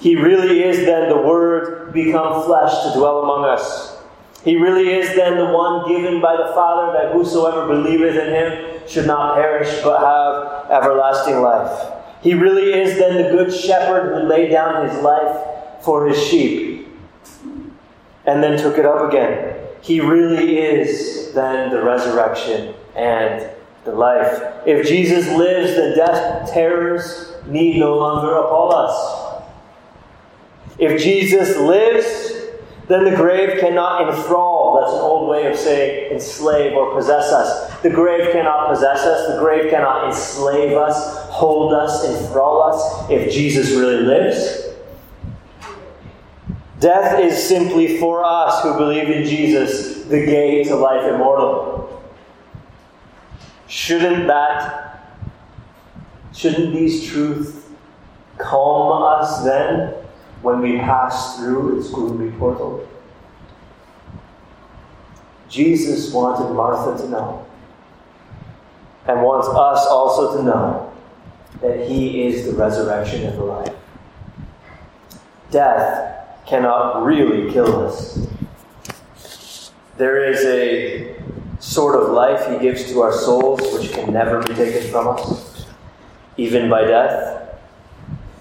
He 0.00 0.14
really 0.14 0.62
is 0.62 0.86
then 0.86 1.08
the 1.08 1.20
Word 1.20 1.92
become 1.92 2.44
flesh 2.44 2.84
to 2.84 2.98
dwell 2.98 3.22
among 3.22 3.44
us. 3.44 3.96
He 4.44 4.56
really 4.56 4.94
is 4.94 5.16
then 5.16 5.36
the 5.36 5.52
one 5.52 5.88
given 5.88 6.20
by 6.20 6.36
the 6.36 6.52
Father 6.54 6.92
that 6.92 7.12
whosoever 7.12 7.66
believeth 7.66 8.14
in 8.14 8.32
him 8.32 8.80
should 8.86 9.06
not 9.06 9.34
perish 9.34 9.82
but 9.82 9.98
have 9.98 10.70
everlasting 10.70 11.40
life. 11.40 11.92
He 12.22 12.34
really 12.34 12.72
is 12.72 12.96
then 12.98 13.16
the 13.16 13.30
good 13.30 13.52
shepherd 13.52 14.14
who 14.14 14.28
laid 14.28 14.50
down 14.50 14.88
his 14.88 15.02
life 15.02 15.82
for 15.82 16.06
his 16.06 16.22
sheep 16.22 16.86
and 18.24 18.42
then 18.42 18.58
took 18.58 18.78
it 18.78 18.86
up 18.86 19.08
again. 19.08 19.56
He 19.80 20.00
really 20.00 20.58
is 20.58 21.32
then 21.32 21.70
the 21.70 21.82
resurrection 21.82 22.74
and 22.94 23.50
the 23.86 23.92
life. 23.92 24.42
If 24.66 24.86
Jesus 24.86 25.26
lives, 25.28 25.76
then 25.76 25.96
death 25.96 26.52
terrors 26.52 27.32
need 27.46 27.78
no 27.78 27.96
longer 27.96 28.34
appall 28.34 28.74
us. 28.74 29.42
If 30.78 31.02
Jesus 31.02 31.56
lives, 31.56 32.34
then 32.88 33.04
the 33.04 33.16
grave 33.16 33.58
cannot 33.60 34.08
enthrall. 34.08 34.80
That's 34.80 34.92
an 34.92 35.00
old 35.00 35.30
way 35.30 35.50
of 35.50 35.56
saying 35.56 36.12
enslave 36.12 36.74
or 36.74 36.94
possess 36.94 37.32
us. 37.32 37.80
The 37.80 37.90
grave 37.90 38.32
cannot 38.32 38.68
possess 38.68 38.98
us. 38.98 39.34
The 39.34 39.40
grave 39.40 39.70
cannot 39.70 40.06
enslave 40.06 40.76
us, 40.76 41.28
hold 41.30 41.72
us, 41.72 42.04
enthrall 42.04 42.62
us 42.62 43.10
if 43.10 43.32
Jesus 43.32 43.70
really 43.70 44.02
lives. 44.02 44.64
Death 46.78 47.18
is 47.18 47.42
simply 47.42 47.96
for 47.98 48.22
us 48.22 48.62
who 48.62 48.76
believe 48.76 49.08
in 49.08 49.24
Jesus 49.24 50.04
the 50.04 50.24
gate 50.26 50.66
to 50.66 50.76
life 50.76 51.10
immortal. 51.12 51.75
Shouldn't 53.68 54.26
that, 54.26 55.16
shouldn't 56.32 56.72
these 56.74 57.08
truths 57.08 57.66
calm 58.38 59.02
us 59.02 59.44
then? 59.44 59.94
when 60.46 60.60
we 60.60 60.78
pass 60.78 61.38
through 61.38 61.76
its 61.76 61.90
gloomy 61.90 62.30
portal. 62.38 62.86
Jesus 65.48 66.12
wanted 66.12 66.54
Martha 66.54 67.02
to 67.02 67.10
know, 67.10 67.46
and 69.06 69.22
wants 69.22 69.48
us 69.48 69.86
also 69.88 70.36
to 70.36 70.44
know, 70.44 70.92
that 71.60 71.88
He 71.88 72.26
is 72.26 72.46
the 72.46 72.52
resurrection 72.52 73.24
and 73.24 73.36
the 73.36 73.42
life. 73.42 73.74
Death 75.50 76.28
cannot 76.46 77.02
really 77.04 77.52
kill 77.52 77.86
us. 77.86 78.28
There 79.96 80.30
is 80.30 80.44
a 80.44 81.16
sort 81.58 82.00
of 82.00 82.10
life 82.10 82.48
He 82.50 82.58
gives 82.58 82.90
to 82.90 83.00
our 83.00 83.12
souls 83.12 83.60
which 83.72 83.92
can 83.92 84.12
never 84.12 84.42
be 84.42 84.54
taken 84.54 84.90
from 84.90 85.08
us, 85.08 85.66
even 86.36 86.68
by 86.68 86.84
death. 86.84 87.58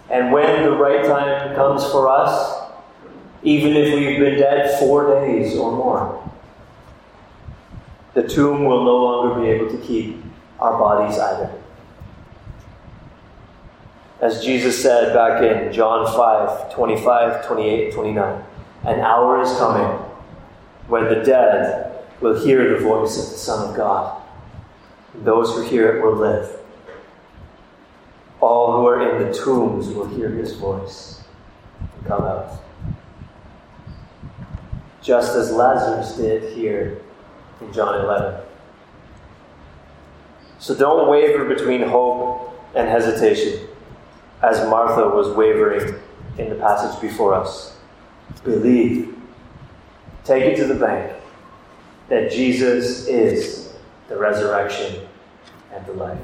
And 0.09 0.31
when 0.31 0.63
the 0.63 0.71
right 0.71 1.05
time 1.05 1.55
comes 1.55 1.83
for 1.85 2.07
us, 2.07 2.71
even 3.43 3.75
if 3.75 3.93
we've 3.93 4.19
been 4.19 4.39
dead 4.39 4.79
four 4.79 5.19
days 5.19 5.55
or 5.55 5.71
more, 5.71 6.31
the 8.13 8.27
tomb 8.27 8.65
will 8.65 8.83
no 8.83 8.95
longer 8.95 9.41
be 9.41 9.47
able 9.49 9.69
to 9.69 9.77
keep 9.85 10.23
our 10.59 10.77
bodies 10.77 11.19
either. 11.19 11.51
As 14.21 14.43
Jesus 14.43 14.81
said 14.81 15.13
back 15.13 15.43
in 15.43 15.71
John 15.73 16.05
5 16.05 16.73
25, 16.73 17.45
28, 17.45 17.93
29, 17.93 18.43
an 18.85 18.99
hour 19.01 19.41
is 19.41 19.51
coming 19.57 19.99
when 20.87 21.03
the 21.05 21.23
dead 21.23 21.84
will 22.21 22.39
hear 22.43 22.77
the 22.77 22.83
voice 22.83 23.17
of 23.17 23.31
the 23.31 23.37
Son 23.37 23.69
of 23.69 23.75
God. 23.75 24.21
Those 25.13 25.53
who 25.55 25.61
hear 25.61 25.97
it 25.97 26.03
will 26.03 26.15
live. 26.15 26.59
All 28.41 28.77
who 28.77 28.87
are 28.87 29.09
in 29.09 29.25
the 29.25 29.33
tombs 29.33 29.87
will 29.89 30.07
hear 30.07 30.29
his 30.29 30.53
voice 30.55 31.23
and 31.79 32.05
come 32.05 32.23
out. 32.23 32.59
Just 35.01 35.35
as 35.35 35.51
Lazarus 35.51 36.17
did 36.17 36.53
here 36.53 36.99
in 37.61 37.71
John 37.71 38.03
11. 38.03 38.41
So 40.59 40.75
don't 40.75 41.09
waver 41.09 41.45
between 41.45 41.81
hope 41.81 42.59
and 42.75 42.87
hesitation, 42.89 43.67
as 44.41 44.67
Martha 44.69 45.07
was 45.07 45.29
wavering 45.35 45.95
in 46.37 46.49
the 46.49 46.55
passage 46.55 46.99
before 47.01 47.33
us. 47.33 47.77
Believe. 48.43 49.15
Take 50.23 50.43
it 50.43 50.55
to 50.57 50.65
the 50.65 50.75
bank 50.75 51.15
that 52.09 52.31
Jesus 52.31 53.07
is 53.07 53.73
the 54.07 54.17
resurrection 54.17 55.07
and 55.73 55.85
the 55.85 55.93
life. 55.93 56.19